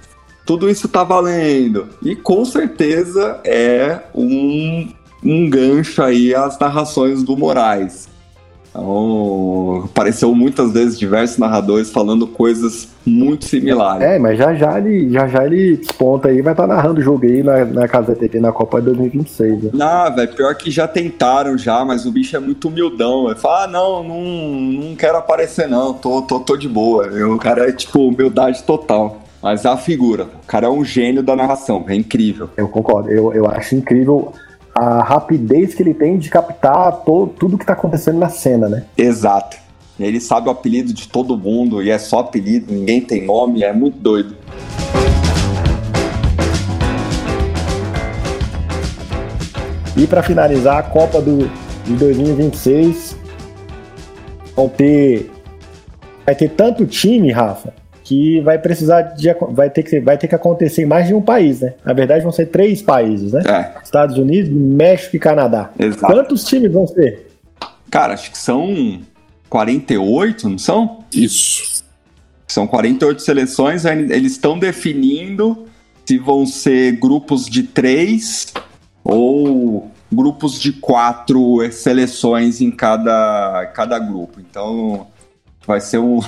tudo 0.46 0.70
isso 0.70 0.88
tá 0.88 1.04
valendo. 1.04 1.86
E 2.02 2.16
com 2.16 2.42
certeza 2.46 3.40
é 3.44 4.00
um, 4.14 4.88
um 5.22 5.50
gancho 5.50 6.02
aí 6.02 6.34
às 6.34 6.58
narrações 6.58 7.22
do 7.22 7.36
Moraes. 7.36 8.08
Então, 8.74 9.82
apareceu 9.84 10.34
muitas 10.34 10.72
vezes 10.72 10.98
diversos 10.98 11.38
narradores 11.38 11.90
falando 11.92 12.26
coisas 12.26 12.88
muito 13.06 13.44
similares. 13.44 14.02
É, 14.02 14.18
mas 14.18 14.36
já 14.36 14.52
já 14.54 14.78
ele, 14.78 15.12
já 15.12 15.28
já 15.28 15.46
ele 15.46 15.76
desponta 15.76 16.28
aí, 16.28 16.42
vai 16.42 16.52
estar 16.52 16.66
tá 16.66 16.74
narrando 16.74 17.00
o 17.00 17.02
jogo 17.02 17.24
aí 17.24 17.40
na, 17.40 17.64
na 17.64 17.86
Casa 17.86 18.16
TT 18.16 18.40
na 18.40 18.50
Copa 18.50 18.80
de 18.80 18.86
2026. 18.86 19.62
Né? 19.62 19.70
Não, 19.72 20.14
velho, 20.16 20.34
pior 20.34 20.54
que 20.56 20.72
já 20.72 20.88
tentaram 20.88 21.56
já, 21.56 21.84
mas 21.84 22.04
o 22.04 22.10
bicho 22.10 22.36
é 22.36 22.40
muito 22.40 22.66
humildão. 22.66 23.26
Ele 23.26 23.36
fala, 23.36 23.64
ah, 23.64 23.66
não, 23.68 24.02
não, 24.02 24.24
não 24.24 24.96
quero 24.96 25.18
aparecer 25.18 25.68
não, 25.68 25.94
tô, 25.94 26.22
tô, 26.22 26.40
tô 26.40 26.56
de 26.56 26.68
boa. 26.68 27.06
O 27.28 27.38
cara 27.38 27.68
é, 27.68 27.72
tipo, 27.72 28.08
humildade 28.08 28.64
total. 28.64 29.20
Mas 29.40 29.66
é 29.66 29.68
a 29.68 29.76
figura, 29.76 30.24
o 30.42 30.46
cara 30.46 30.66
é 30.68 30.70
um 30.70 30.82
gênio 30.82 31.22
da 31.22 31.36
narração, 31.36 31.84
é 31.86 31.94
incrível. 31.94 32.48
Eu 32.56 32.66
concordo, 32.66 33.10
eu, 33.10 33.30
eu 33.34 33.46
acho 33.46 33.74
incrível 33.74 34.32
a 34.74 35.02
rapidez 35.02 35.74
que 35.74 35.82
ele 35.82 35.94
tem 35.94 36.18
de 36.18 36.28
captar 36.28 37.02
tudo 37.38 37.56
que 37.56 37.62
está 37.62 37.74
acontecendo 37.74 38.18
na 38.18 38.28
cena, 38.28 38.68
né? 38.68 38.84
Exato. 38.98 39.56
Ele 39.98 40.20
sabe 40.20 40.48
o 40.48 40.50
apelido 40.50 40.92
de 40.92 41.06
todo 41.08 41.38
mundo 41.38 41.80
e 41.80 41.90
é 41.90 41.98
só 41.98 42.18
apelido, 42.18 42.72
ninguém 42.72 43.00
tem 43.00 43.24
nome, 43.24 43.62
é 43.62 43.72
muito 43.72 43.98
doido. 43.98 44.36
E 49.96 50.06
para 50.08 50.24
finalizar, 50.24 50.78
a 50.78 50.82
Copa 50.82 51.22
do, 51.22 51.48
de 51.84 51.94
2026 51.94 53.16
vão 54.56 54.68
ter 54.68 55.30
vai 56.26 56.34
ter 56.34 56.48
tanto 56.48 56.86
time, 56.86 57.30
Rafa, 57.30 57.72
que 58.04 58.38
vai 58.42 58.58
precisar 58.58 59.00
de 59.00 59.34
vai 59.50 59.70
ter 59.70 59.82
que 59.82 59.98
vai 59.98 60.18
ter 60.18 60.28
que 60.28 60.34
acontecer 60.34 60.82
em 60.82 60.86
mais 60.86 61.08
de 61.08 61.14
um 61.14 61.22
país, 61.22 61.60
né? 61.60 61.72
Na 61.82 61.94
verdade 61.94 62.22
vão 62.22 62.30
ser 62.30 62.46
três 62.46 62.82
países, 62.82 63.32
né? 63.32 63.42
É. 63.46 63.82
Estados 63.82 64.18
Unidos, 64.18 64.52
México 64.52 65.16
e 65.16 65.18
Canadá. 65.18 65.70
Exato. 65.78 66.12
Quantos 66.12 66.44
times 66.44 66.70
vão 66.70 66.86
ser? 66.86 67.30
Cara, 67.90 68.12
acho 68.12 68.30
que 68.30 68.36
são 68.36 69.00
48, 69.48 70.48
não 70.50 70.58
são? 70.58 71.04
Isso. 71.12 71.82
São 72.46 72.66
48 72.66 73.22
seleções, 73.22 73.84
eles 73.86 74.32
estão 74.32 74.58
definindo 74.58 75.66
se 76.04 76.18
vão 76.18 76.44
ser 76.44 76.92
grupos 76.98 77.46
de 77.46 77.62
três 77.62 78.52
ou 79.02 79.90
grupos 80.12 80.60
de 80.60 80.72
quatro 80.72 81.58
seleções 81.72 82.60
em 82.60 82.70
cada, 82.70 83.72
cada 83.74 83.98
grupo. 83.98 84.40
Então 84.40 85.06
vai 85.66 85.80
ser 85.80 85.98
um 85.98 86.20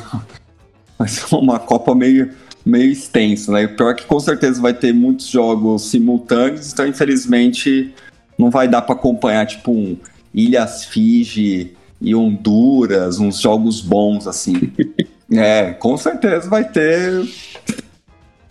vai 0.99 1.09
ser 1.09 1.35
uma 1.35 1.59
Copa 1.59 1.95
meio, 1.95 2.31
meio 2.65 2.91
extensa, 2.91 3.53
né? 3.53 3.65
O 3.65 3.77
pior 3.77 3.91
é 3.91 3.95
que 3.95 4.07
com 4.07 4.21
certeza 4.21 4.61
vai 4.61 4.75
ter 4.75 4.93
muitos 4.93 5.29
jogos 5.29 5.91
simultâneos, 5.91 6.73
então 6.73 6.87
infelizmente 6.87 7.95
não 8.39 8.51
vai 8.51 8.69
dar 8.69 8.83
para 8.83 8.95
acompanhar, 8.95 9.47
tipo, 9.47 9.73
um 9.73 9.97
Ilhas 10.35 10.85
Fiji 10.85 11.75
e 12.01 12.15
Honduras, 12.15 13.19
uns 13.19 13.41
jogos 13.41 13.81
bons, 13.81 14.27
assim. 14.27 14.73
é, 15.33 15.73
com 15.73 15.97
certeza 15.97 16.49
vai 16.49 16.65
ter 16.65 17.27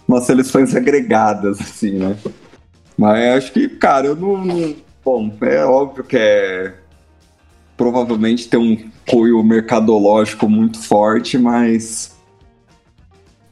umas 0.07 0.25
seleções 0.25 0.75
agregadas, 0.75 1.59
assim, 1.61 1.91
né? 1.91 2.15
Mas 2.97 3.37
acho 3.37 3.51
que, 3.51 3.67
cara, 3.67 4.07
eu 4.07 4.15
não, 4.15 4.43
não. 4.43 4.75
Bom, 5.03 5.31
é 5.41 5.63
óbvio 5.63 6.03
que 6.03 6.17
é. 6.17 6.73
Provavelmente 7.77 8.47
tem 8.47 8.59
um 8.59 8.89
cunho 9.05 9.43
mercadológico 9.43 10.47
muito 10.47 10.79
forte, 10.79 11.37
mas 11.37 12.14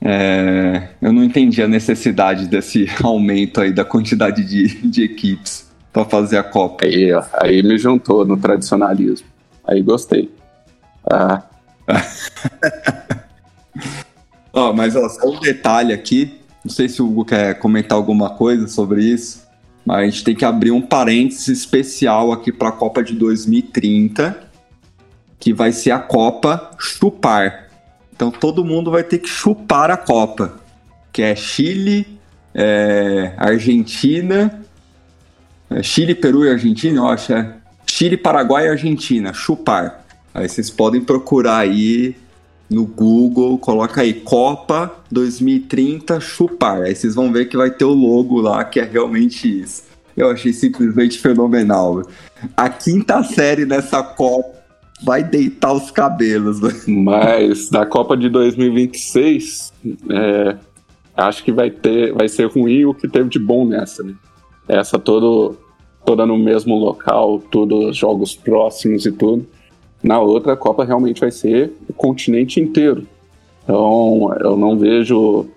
é, 0.04 0.90
eu 1.02 1.14
não 1.14 1.24
entendi 1.24 1.62
a 1.62 1.68
necessidade 1.68 2.48
desse 2.48 2.88
aumento 3.02 3.62
aí 3.62 3.72
da 3.72 3.86
quantidade 3.86 4.44
de, 4.44 4.68
de 4.88 5.04
equipes. 5.04 5.72
pra 5.92 6.04
fazer 6.06 6.38
a 6.38 6.44
Copa. 6.44 6.86
Aí, 6.86 7.10
aí 7.40 7.64
me 7.64 7.78
juntou 7.78 8.26
no 8.26 8.36
tradicionalismo. 8.36 9.28
Aí 9.66 9.82
gostei. 9.82 10.30
Ah, 11.10 11.44
Ó, 14.54 14.72
mas 14.72 14.96
ó, 14.96 15.10
só 15.10 15.30
um 15.30 15.40
detalhe 15.40 15.92
aqui. 15.92 16.40
Não 16.64 16.72
sei 16.72 16.88
se 16.88 17.02
o 17.02 17.08
Hugo 17.08 17.26
quer 17.26 17.56
comentar 17.56 17.98
alguma 17.98 18.30
coisa 18.30 18.68
sobre 18.68 19.04
isso, 19.04 19.46
mas 19.86 19.98
a 19.98 20.06
gente 20.06 20.24
tem 20.24 20.36
que 20.36 20.46
abrir 20.46 20.72
um 20.72 20.82
parênteses 20.82 21.48
especial 21.48 22.32
aqui 22.32 22.52
para 22.52 22.70
a 22.70 22.72
Copa 22.72 23.04
de 23.04 23.14
2030, 23.16 24.40
que 25.40 25.52
vai 25.54 25.72
ser 25.72 25.92
a 25.92 26.00
Copa 26.00 26.72
Chupar. 26.78 27.63
Então 28.16 28.30
todo 28.30 28.64
mundo 28.64 28.92
vai 28.92 29.04
ter 29.04 29.18
que 29.18 29.28
chupar 29.28 29.90
a 29.90 29.98
Copa, 29.98 30.60
que 31.12 31.22
é 31.24 31.36
Chile, 31.36 32.20
é, 32.54 33.34
Argentina, 33.38 34.64
é, 35.70 35.82
Chile, 35.82 36.14
Peru 36.14 36.46
e 36.46 36.52
Argentina, 36.52 37.00
eu 37.00 37.08
acho, 37.08 37.34
é. 37.34 37.56
Chile, 37.88 38.16
Paraguai 38.16 38.68
e 38.68 38.70
Argentina, 38.70 39.34
chupar. 39.34 40.06
Aí 40.34 40.48
vocês 40.48 40.70
podem 40.70 41.02
procurar 41.02 41.58
aí 41.58 42.16
no 42.70 42.86
Google, 42.86 43.58
coloca 43.58 44.02
aí 44.02 44.14
Copa 44.14 44.92
2030 45.12 46.20
chupar. 46.20 46.84
Aí 46.84 46.96
vocês 46.96 47.16
vão 47.16 47.32
ver 47.32 47.46
que 47.46 47.58
vai 47.58 47.72
ter 47.72 47.86
o 47.86 47.94
logo 47.94 48.40
lá, 48.40 48.64
que 48.64 48.80
é 48.80 48.84
realmente 48.84 49.62
isso. 49.62 49.84
Eu 50.16 50.30
achei 50.30 50.54
simplesmente 50.54 51.20
fenomenal. 51.20 52.04
A 52.56 52.70
quinta 52.70 53.24
série 53.24 53.66
nessa 53.66 54.04
Copa 54.04 54.53
vai 55.04 55.24
deitar 55.24 55.74
os 55.74 55.92
cabelos. 55.92 56.62
né? 56.62 56.72
Mas 56.88 57.70
da 57.70 57.86
Copa 57.86 58.16
de 58.16 58.30
2026, 58.30 59.74
é, 60.10 60.58
acho 61.16 61.44
que 61.44 61.52
vai 61.52 61.70
ter, 61.70 62.14
vai 62.14 62.28
ser 62.28 62.46
ruim 62.46 62.86
o 62.86 62.94
que 62.94 63.08
teve 63.08 63.30
de 63.30 63.40
bom 63.40 63.66
nessa, 63.66 64.04
né? 64.04 64.16
Essa 64.68 64.98
todo, 64.98 65.58
toda 66.06 66.26
no 66.26 66.38
mesmo 66.38 66.76
local, 66.80 67.40
todos 67.52 67.96
jogos 67.98 68.34
próximos 68.34 69.06
e 69.06 69.12
tudo. 69.12 69.46
Na 70.02 70.20
outra, 70.20 70.54
a 70.54 70.58
Copa 70.58 70.86
realmente 70.86 71.20
vai 71.20 71.32
ser 71.32 71.74
o 71.88 71.94
continente 71.94 72.60
inteiro. 72.60 73.06
Então, 73.64 74.34
eu 74.40 74.58
não 74.58 74.78
vejo, 74.78 75.48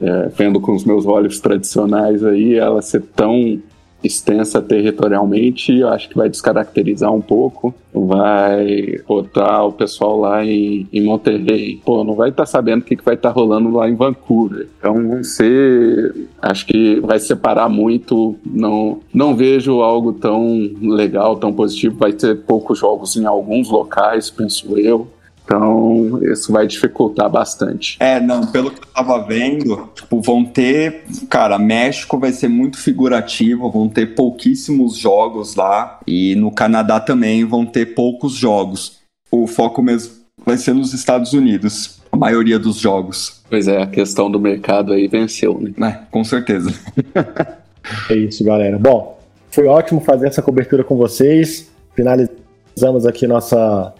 é, 0.00 0.28
vendo 0.28 0.60
com 0.60 0.74
os 0.74 0.84
meus 0.84 1.06
olhos 1.06 1.40
tradicionais 1.40 2.24
aí, 2.24 2.54
ela 2.54 2.82
ser 2.82 3.02
tão 3.14 3.60
extensa 4.06 4.60
territorialmente, 4.60 5.78
eu 5.78 5.88
acho 5.88 6.08
que 6.08 6.16
vai 6.16 6.28
descaracterizar 6.28 7.12
um 7.12 7.20
pouco, 7.20 7.74
vai 7.92 8.98
botar 9.06 9.64
o 9.64 9.72
pessoal 9.72 10.18
lá 10.18 10.44
em, 10.44 10.88
em 10.92 11.02
Monterrey, 11.02 11.80
pô, 11.84 12.02
não 12.04 12.14
vai 12.14 12.30
estar 12.30 12.46
sabendo 12.46 12.82
o 12.82 12.84
que, 12.84 12.96
que 12.96 13.04
vai 13.04 13.14
estar 13.14 13.30
rolando 13.30 13.70
lá 13.70 13.88
em 13.88 13.94
Vancouver. 13.94 14.68
Então, 14.78 15.22
ser, 15.22 16.14
acho 16.42 16.66
que 16.66 17.00
vai 17.00 17.18
separar 17.18 17.68
muito, 17.68 18.36
não, 18.44 19.00
não 19.12 19.34
vejo 19.36 19.80
algo 19.80 20.12
tão 20.12 20.70
legal, 20.82 21.36
tão 21.36 21.52
positivo, 21.52 21.96
vai 21.96 22.12
ter 22.12 22.36
poucos 22.42 22.78
jogos 22.78 23.16
em 23.16 23.24
alguns 23.24 23.70
locais, 23.70 24.30
penso 24.30 24.78
eu. 24.78 25.08
Então, 25.44 26.20
isso 26.22 26.50
vai 26.52 26.66
dificultar 26.66 27.28
bastante. 27.28 27.96
É, 28.00 28.18
não, 28.18 28.46
pelo 28.46 28.70
que 28.70 28.80
eu 28.80 28.86
tava 28.94 29.22
vendo, 29.24 29.90
tipo, 29.94 30.20
vão 30.20 30.44
ter. 30.44 31.04
Cara, 31.28 31.58
México 31.58 32.18
vai 32.18 32.32
ser 32.32 32.48
muito 32.48 32.78
figurativo, 32.78 33.70
vão 33.70 33.88
ter 33.88 34.14
pouquíssimos 34.14 34.96
jogos 34.96 35.54
lá. 35.54 36.00
E 36.06 36.34
no 36.36 36.50
Canadá 36.50 36.98
também 36.98 37.44
vão 37.44 37.66
ter 37.66 37.94
poucos 37.94 38.32
jogos. 38.32 39.00
O 39.30 39.46
foco 39.46 39.82
mesmo 39.82 40.12
vai 40.44 40.56
ser 40.56 40.74
nos 40.74 40.92
Estados 40.94 41.32
Unidos, 41.32 42.00
a 42.10 42.16
maioria 42.16 42.58
dos 42.58 42.76
jogos. 42.76 43.42
Pois 43.48 43.68
é, 43.68 43.82
a 43.82 43.86
questão 43.86 44.30
do 44.30 44.40
mercado 44.40 44.92
aí 44.92 45.08
venceu, 45.08 45.60
né? 45.76 46.00
É, 46.02 46.10
com 46.10 46.24
certeza. 46.24 46.72
É 48.10 48.14
isso, 48.14 48.42
galera. 48.42 48.78
Bom, 48.78 49.20
foi 49.50 49.66
ótimo 49.66 50.00
fazer 50.00 50.28
essa 50.28 50.40
cobertura 50.40 50.82
com 50.82 50.96
vocês. 50.96 51.70
Finalizamos 51.94 53.06
aqui 53.06 53.26
nossa, 53.26 53.92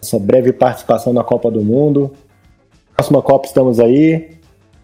nossa 0.00 0.18
breve 0.18 0.52
participação 0.52 1.12
na 1.12 1.24
Copa 1.24 1.50
do 1.50 1.62
Mundo. 1.62 2.12
Próxima 2.96 3.22
Copa 3.22 3.46
estamos 3.46 3.78
aí. 3.80 4.30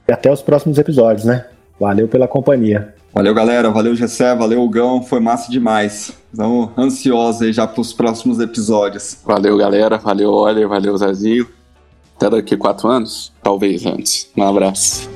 E 0.06 0.12
até 0.12 0.30
os 0.30 0.42
próximos 0.42 0.78
episódios, 0.78 1.24
né? 1.24 1.46
Valeu 1.80 2.06
pela 2.06 2.28
companhia. 2.28 2.94
Valeu, 3.12 3.32
galera. 3.32 3.70
Valeu, 3.70 3.94
Gessé. 3.94 4.34
Valeu, 4.34 4.68
Gão. 4.68 5.02
Foi 5.02 5.20
massa 5.20 5.50
demais. 5.50 6.12
Estamos 6.32 6.70
ansiosos 6.76 7.42
aí 7.42 7.52
já 7.52 7.66
pros 7.66 7.92
próximos 7.92 8.40
episódios. 8.40 9.18
Valeu, 9.24 9.56
galera. 9.56 9.98
Valeu, 9.98 10.30
Oliver. 10.32 10.68
Valeu, 10.68 10.96
Zazinho. 10.96 11.48
Até 12.16 12.28
daqui 12.28 12.56
quatro 12.56 12.88
anos? 12.88 13.32
Talvez 13.42 13.86
antes. 13.86 14.30
Um 14.36 14.42
abraço. 14.42 15.13